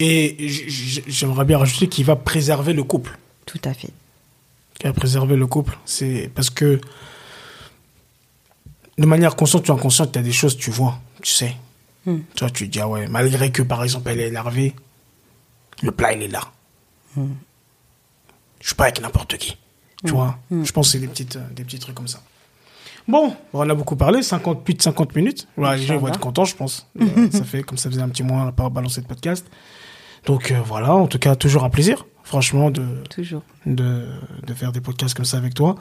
[0.00, 0.36] Et
[1.06, 3.18] j'aimerais bien rajouter qu'il va préserver le couple.
[3.46, 3.90] Tout à fait.
[4.78, 5.78] Qui va préserver le couple.
[5.86, 6.80] C'est parce que
[8.98, 11.56] de manière consciente ou inconsciente, tu as des choses, tu vois, tu sais.
[12.06, 12.18] Hmm.
[12.34, 14.74] Tu vois, tu te dis, ah ouais, malgré que par exemple elle est énervée,
[15.82, 16.52] le plat il est là.
[18.64, 19.58] Je suis pas avec n'importe qui.
[20.06, 22.20] Tu vois, je pense que c'est des, petites, euh, des petits trucs comme ça.
[23.06, 25.46] Bon, on a beaucoup parlé, 50, plus de 50 minutes.
[25.58, 26.86] Ouais, les gens vont être contents, je pense.
[26.98, 29.46] Euh, ça fait comme ça faisait un petit mois, on n'a pas balancé de podcast.
[30.24, 33.42] Donc euh, voilà, en tout cas, toujours un plaisir, franchement, de, Toujours.
[33.66, 34.06] de,
[34.46, 35.74] de faire des podcasts comme ça avec toi.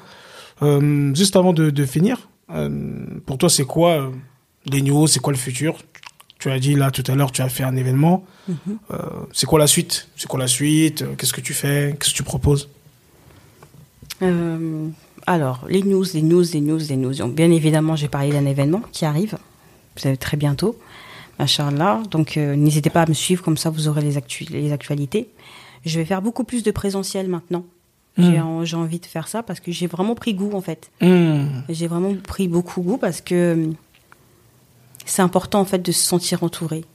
[0.62, 2.28] Euh, juste avant de, de finir,
[3.26, 4.12] pour toi, c'est quoi
[4.66, 5.78] les news C'est quoi le futur?
[6.44, 8.26] Tu as dit là tout à l'heure, tu as fait un événement.
[8.91, 8.98] Euh,
[9.32, 10.10] c'est quoi la suite?
[10.18, 11.02] C'est quoi la suite?
[11.04, 11.96] Euh, Qu'est-ce que tu fais?
[11.98, 12.68] Qu'est-ce que tu proposes?
[14.22, 14.89] Euh,
[15.26, 17.14] alors, les news, les news, les news, les news.
[17.14, 19.38] Donc, bien évidemment, j'ai parlé d'un événement qui arrive
[20.20, 20.78] très bientôt.
[21.39, 22.02] Inch'Allah.
[22.12, 25.30] Donc, euh, n'hésitez pas à me suivre, comme ça, vous aurez les, actu- les actualités.
[25.86, 27.64] Je vais faire beaucoup plus de présentiel maintenant.
[28.18, 30.91] J'ai en- J'ai envie de faire ça parce que j'ai vraiment pris goût, en fait.
[31.00, 31.46] Hmm.
[31.70, 33.70] J'ai vraiment pris beaucoup goût parce que
[35.06, 36.86] c'est important en fait de se sentir entouré.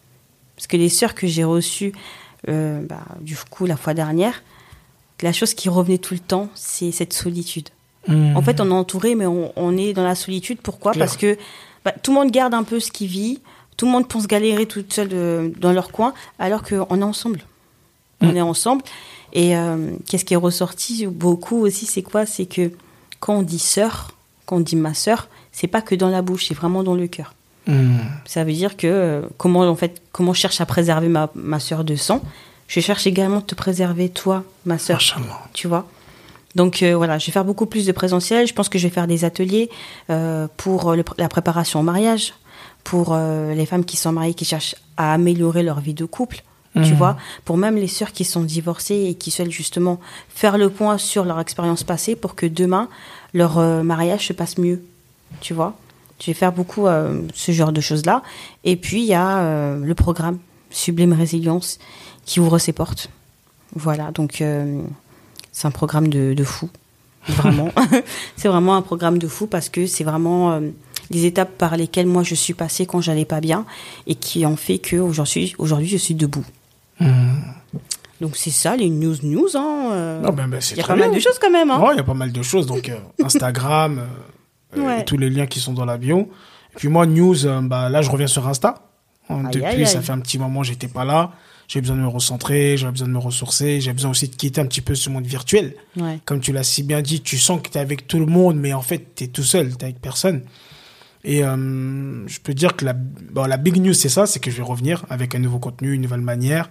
[0.57, 1.93] Parce que les sœurs que j'ai reçues,
[2.49, 4.43] euh, bah, du coup la fois dernière,
[5.23, 7.69] la chose qui revenait tout le temps, c'est cette solitude.
[8.07, 8.37] Hmm.
[8.37, 10.61] En fait, on est entouré, mais on, on est dans la solitude.
[10.63, 10.93] Pourquoi?
[10.93, 11.37] Parce que
[11.85, 13.41] bah, tout le monde garde un peu ce qu'il vit,
[13.77, 17.41] tout le monde pense galérer toute seule euh, dans leur coin, alors qu'on est ensemble.
[18.21, 18.83] On est ensemble.
[19.33, 22.27] Et euh, qu'est-ce qui est ressorti beaucoup aussi, c'est quoi?
[22.27, 22.73] C'est que
[23.21, 24.13] quand on dit sœur,
[24.47, 27.07] quand on dit ma sœur, c'est pas que dans la bouche, c'est vraiment dans le
[27.07, 27.35] cœur.
[27.69, 27.99] Hmm.
[28.25, 31.85] Ça veut dire que comment en fait comment je cherche à préserver ma, ma sœur
[31.85, 32.23] de sang,
[32.67, 34.75] Je cherche également de te préserver, toi, ma.
[34.75, 35.39] Machallah.
[35.53, 35.87] Tu vois?
[36.55, 38.47] Donc euh, voilà, je vais faire beaucoup plus de présentiel.
[38.47, 39.69] Je pense que je vais faire des ateliers
[40.11, 42.33] euh, pour le- la préparation au mariage,
[42.85, 46.43] pour euh, les femmes qui sont mariées, qui cherchent à améliorer leur vie de couple.
[46.75, 46.95] Tu Mhm.
[46.95, 49.99] vois, pour même les sœurs qui sont divorcées et qui souhaitent justement
[50.29, 52.89] faire le point sur leur expérience passée pour que demain
[53.35, 54.83] leur mariage se passe mieux.
[55.41, 55.75] Tu vois,
[56.21, 58.23] je vais faire beaucoup euh, ce genre de choses là.
[58.65, 60.39] Et puis il y a euh, le programme
[60.71, 61.79] Sublime Résilience
[62.25, 63.11] qui ouvre ses portes.
[63.75, 64.83] Voilà, donc euh,
[65.53, 66.69] c'est un programme de, de fou,
[67.29, 67.71] vraiment.
[68.37, 70.61] c'est vraiment un programme de fou parce que c'est vraiment
[71.11, 73.65] les étapes par lesquelles moi je suis passée quand j'allais pas bien
[74.07, 76.45] et qui ont fait que aujourd'hui, aujourd'hui je suis debout.
[77.01, 77.43] Mhm.
[78.21, 79.49] Donc c'est ça les news news.
[79.55, 80.21] Hein, euh.
[80.21, 81.71] Non, ben, ben, il y a pas mal de choses quand même.
[81.71, 81.81] Hein.
[81.81, 82.67] Ouais, il y a pas mal de choses.
[82.67, 84.03] Donc, euh, Instagram,
[84.77, 85.01] Ouais.
[85.01, 86.31] et tous les liens qui sont dans la bio.
[86.73, 88.83] Et puis moi, news, euh, bah, là, je reviens sur Insta.
[89.31, 91.33] Euh, Aïe, Depuis, aïe, ça fait un petit moment, j'étais pas là.
[91.69, 94.59] J'ai besoin de me recentrer, j'ai besoin de me ressourcer, j'ai besoin aussi de quitter
[94.61, 95.75] un petit peu ce monde virtuel.
[95.97, 96.19] Ouais.
[96.25, 98.57] Comme tu l'as si bien dit, tu sens que tu es avec tout le monde,
[98.57, 100.43] mais en fait, tu es tout seul, tu avec personne.
[101.25, 104.51] Et euh, je peux dire que la, bon, la big news, c'est ça, c'est que
[104.51, 106.71] je vais revenir avec un nouveau contenu, une nouvelle manière.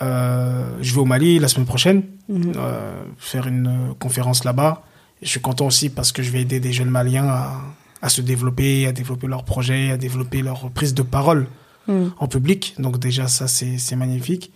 [0.00, 2.52] Euh, je vais au Mali la semaine prochaine, Mhm.
[2.56, 4.82] euh, faire une euh, conférence là-bas.
[5.22, 7.60] Je suis content aussi parce que je vais aider des jeunes Maliens à,
[8.02, 11.46] à se développer, à développer leurs projets, à développer leur prise de parole
[11.88, 12.12] Mhm.
[12.18, 12.74] en public.
[12.78, 14.52] Donc déjà, ça, c'est magnifique.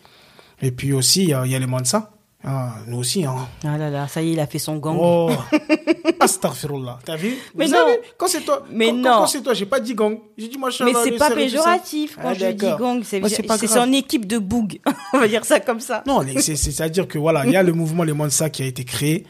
[0.63, 2.11] Et puis aussi, il y a, il y a les Mansa.
[2.47, 3.37] Ah, nous aussi, hein.
[3.65, 4.97] Ah là là, ça y est, il a fait son gang.
[5.01, 5.31] Oh,
[6.21, 6.99] astaghfirullah.
[7.05, 7.37] T'as vu?
[7.55, 7.79] Mais Vous non.
[7.79, 9.11] savez, quand c'est toi, Mais quand, quand- non.
[9.21, 10.19] quand c'est toi, j'ai pas dit gang.
[10.37, 13.93] J'ai dit moi, Mais c'est pas péjoratif quand Ah, je dis gang, c'est c'est son
[13.93, 14.81] équipe de boug.
[15.15, 16.03] On va dire ça comme ça.
[16.07, 18.67] Non, c'est- c'est- c'est-à-dire que voilà, il y a le mouvement Les Mansa qui a
[18.67, 19.27] été créé.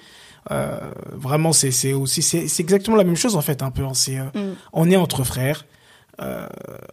[0.50, 0.78] Euh,
[1.12, 3.82] vraiment, c'est aussi, c'est exactement la même chose en fait, un peu.
[3.84, 3.94] hein.
[3.94, 4.54] C'est, euh, Mm.
[4.72, 5.64] On est entre frères,
[6.20, 6.46] euh,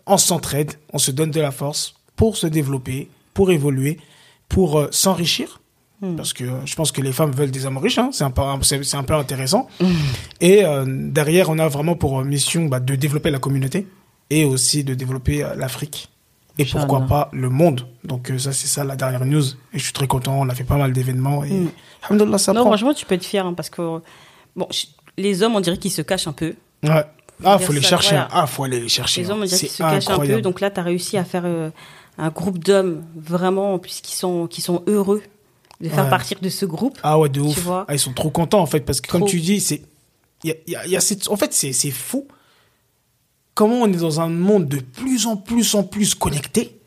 [0.06, 3.99] on s'entraide, on se donne de la force pour se développer, pour évoluer,
[4.47, 5.60] pour s'enrichir.
[6.02, 6.16] Mm.
[6.16, 8.10] Parce que je pense que les femmes veulent des hommes riches, hein.
[8.14, 9.68] c'est un, un peu intéressant.
[9.80, 9.86] Mm.
[10.39, 13.86] Et euh, derrière, on a vraiment pour mission bah, de développer la communauté
[14.30, 16.10] et aussi de développer l'Afrique.
[16.58, 17.88] Et pourquoi pas le monde.
[18.04, 19.43] Donc euh, ça, c'est ça la dernière news.
[19.74, 21.43] Et je suis très content, on a fait pas mal d'événements.
[21.43, 22.38] Et Mm.
[22.38, 22.72] ça Non, prend.
[22.72, 23.82] franchement, tu peux être fier hein, parce que
[24.56, 24.86] bon, je-
[25.18, 26.54] les hommes, on dirait qu'ils se cachent un peu.
[26.84, 27.04] Ouais.
[27.43, 28.10] Ah, faut les ça, chercher.
[28.16, 28.28] voilà.
[28.32, 29.22] Ah, faut aller les chercher.
[29.22, 29.45] Les hommes, on hein.
[29.45, 30.41] dirait qu'ils se cachent un peu.
[30.41, 31.70] Donc là, tu as réussi à faire euh,
[32.18, 35.24] un groupe d'hommes vraiment, puisqu'ils sont, qui sont heureux
[35.80, 36.10] de faire Ouais.
[36.12, 36.99] partir de ce groupe.
[37.02, 37.68] Ah ouais, de ouf.
[37.68, 39.82] Ah, ils sont trop contents en fait parce que comme tu dis, c'est
[40.43, 42.28] y a, y a- y a cette- en fait c'est c'est fou
[43.54, 46.80] comment on est dans un monde de plus en plus en plus connecté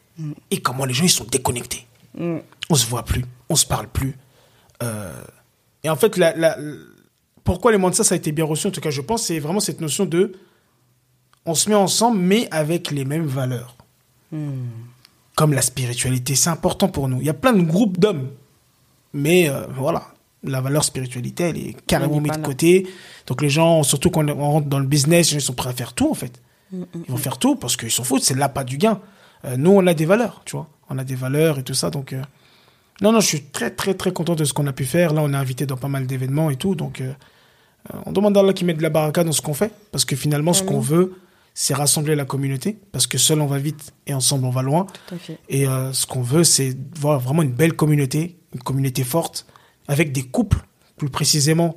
[0.50, 1.86] et comment les gens ils sont déconnectés.
[2.18, 2.36] Mm.
[2.70, 4.16] On se voit plus, on se parle plus.
[4.82, 5.22] Euh,
[5.82, 6.56] et en fait, la, la-
[7.42, 9.60] pourquoi les ça ça a été bien reçu, en tout cas, je pense, c'est vraiment
[9.60, 10.32] cette notion de
[11.46, 13.76] on se met ensemble, mais avec les mêmes valeurs.
[14.32, 14.52] Mm.
[15.36, 17.20] Comme la spiritualité, c'est important pour nous.
[17.20, 18.30] Il y a plein de groupes d'hommes,
[19.12, 22.86] mais euh, voilà, la valeur spiritualité, elle est carrément mise de côté.
[23.26, 25.92] Donc les gens, surtout quand on rentre dans le business, ils sont prêts à faire
[25.92, 26.40] tout, en fait.
[26.74, 29.00] Mm, Ils vont faire tout parce qu'ils s'en foutent, c'est là pas du gain.
[29.44, 30.68] Euh, nous, on a des valeurs, tu vois.
[30.90, 32.12] On a des valeurs et tout ça, donc...
[32.12, 32.22] euh,
[33.02, 35.12] Non, non, je suis très, très, très content de ce qu'on a pu faire.
[35.12, 37.00] Là, on est invité dans pas mal d'événements et tout, donc...
[37.00, 37.12] euh,
[38.06, 40.16] on demande à Allah qui mette de la baraka dans ce qu'on fait, parce que
[40.16, 41.18] finalement, ce qu'on veut,
[41.52, 44.86] c'est rassembler la communauté, parce que seul on va vite et ensemble on va loin.
[45.06, 45.38] Tout à fait.
[45.50, 49.44] Et ce qu'on veut, c'est voir vraiment une belle communauté, une communauté forte,
[49.86, 50.64] avec des couples,
[50.96, 51.76] plus précisément.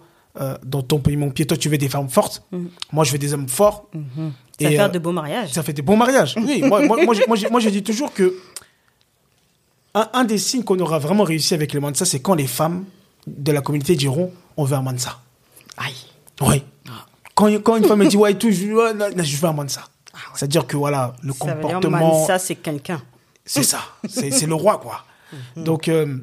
[0.64, 2.44] dans ton pays, mon pied, toi, tu veux des femmes fortes?
[2.54, 2.70] Mhm.
[2.94, 3.88] Moi, je veux des hommes forts.
[3.94, 4.32] Mhm.
[4.60, 5.52] Ça Et, va faire euh, de beaux mariages.
[5.52, 6.36] Ça fait des bons mariages.
[6.38, 8.36] Oui, moi, moi, moi, j'ai- moi, je dis toujours que
[9.94, 12.86] un, un des signes qu'on aura vraiment réussi avec le Mansa, c'est quand les femmes
[13.26, 15.20] de la communauté diront on veut un Mansa.
[15.78, 15.94] Aïe.
[16.42, 16.64] Oui.
[17.36, 19.82] Quand, quand une femme me dit ouais, tout, je, je veux un Mansa.
[20.34, 22.18] C'est-à-dire que voilà, le Ça veut dire, comportement.
[22.18, 23.02] man, ça, c'est quelqu'un.
[23.46, 23.80] C'est ça,
[24.10, 25.04] c'est le roi, quoi.
[25.56, 26.18] Donc, euh,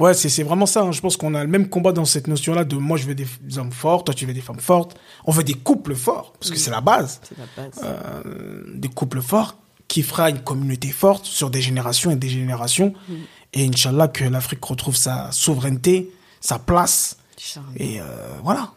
[0.00, 0.82] ouais, c'est vraiment ça.
[0.82, 0.92] hein.
[0.92, 3.26] Je pense qu'on a le même combat dans cette notion-là de moi, je veux des
[3.56, 4.96] hommes forts, toi, tu veux des femmes fortes.
[5.24, 7.20] On veut des couples forts, parce que c'est la base.
[7.22, 7.80] C'est la base.
[7.84, 9.56] Euh, des couples forts
[9.88, 12.92] qui fera une communauté forte sur des générations et des générations.
[13.52, 17.16] Et Inch'Allah, que l'Afrique retrouve sa souveraineté, sa place.
[17.76, 18.04] Et euh,
[18.42, 18.72] voilà.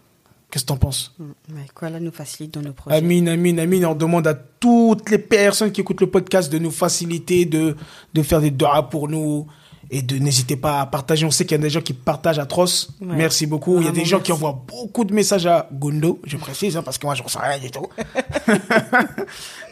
[0.51, 1.13] Qu'est-ce que t'en penses?
[1.19, 1.23] Mm.
[1.53, 2.95] Ouais, qu'Allah nous facilite dans nos projets.
[2.97, 3.81] Amin, amin, amin.
[3.81, 7.75] Et on demande à toutes les personnes qui écoutent le podcast de nous faciliter, de,
[8.13, 9.45] de faire des doigts pour nous.
[9.91, 11.25] Et de n'hésitez pas à partager.
[11.25, 12.91] On sait qu'il y a des gens qui partagent atroce.
[13.01, 13.15] Ouais.
[13.15, 13.79] Merci beaucoup.
[13.79, 16.83] Il y a des gens qui envoient beaucoup de messages à Gundo, je précise, hein,
[16.83, 17.87] parce que moi, je ne sais rien du tout.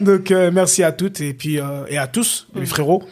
[0.00, 3.04] Donc, euh, merci à toutes et, puis, euh, et à tous, les frérots.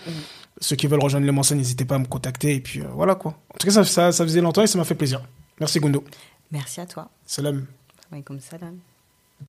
[0.60, 2.54] Ceux qui veulent rejoindre le Mansa, n'hésitez pas à me contacter.
[2.54, 3.32] Et puis, euh, voilà quoi.
[3.54, 5.22] En tout cas, ça, ça, ça faisait longtemps et ça m'a fait plaisir.
[5.60, 6.02] Merci Gundo.
[6.50, 7.08] Merci à toi.
[7.24, 7.66] Salam.
[8.40, 8.78] Salam.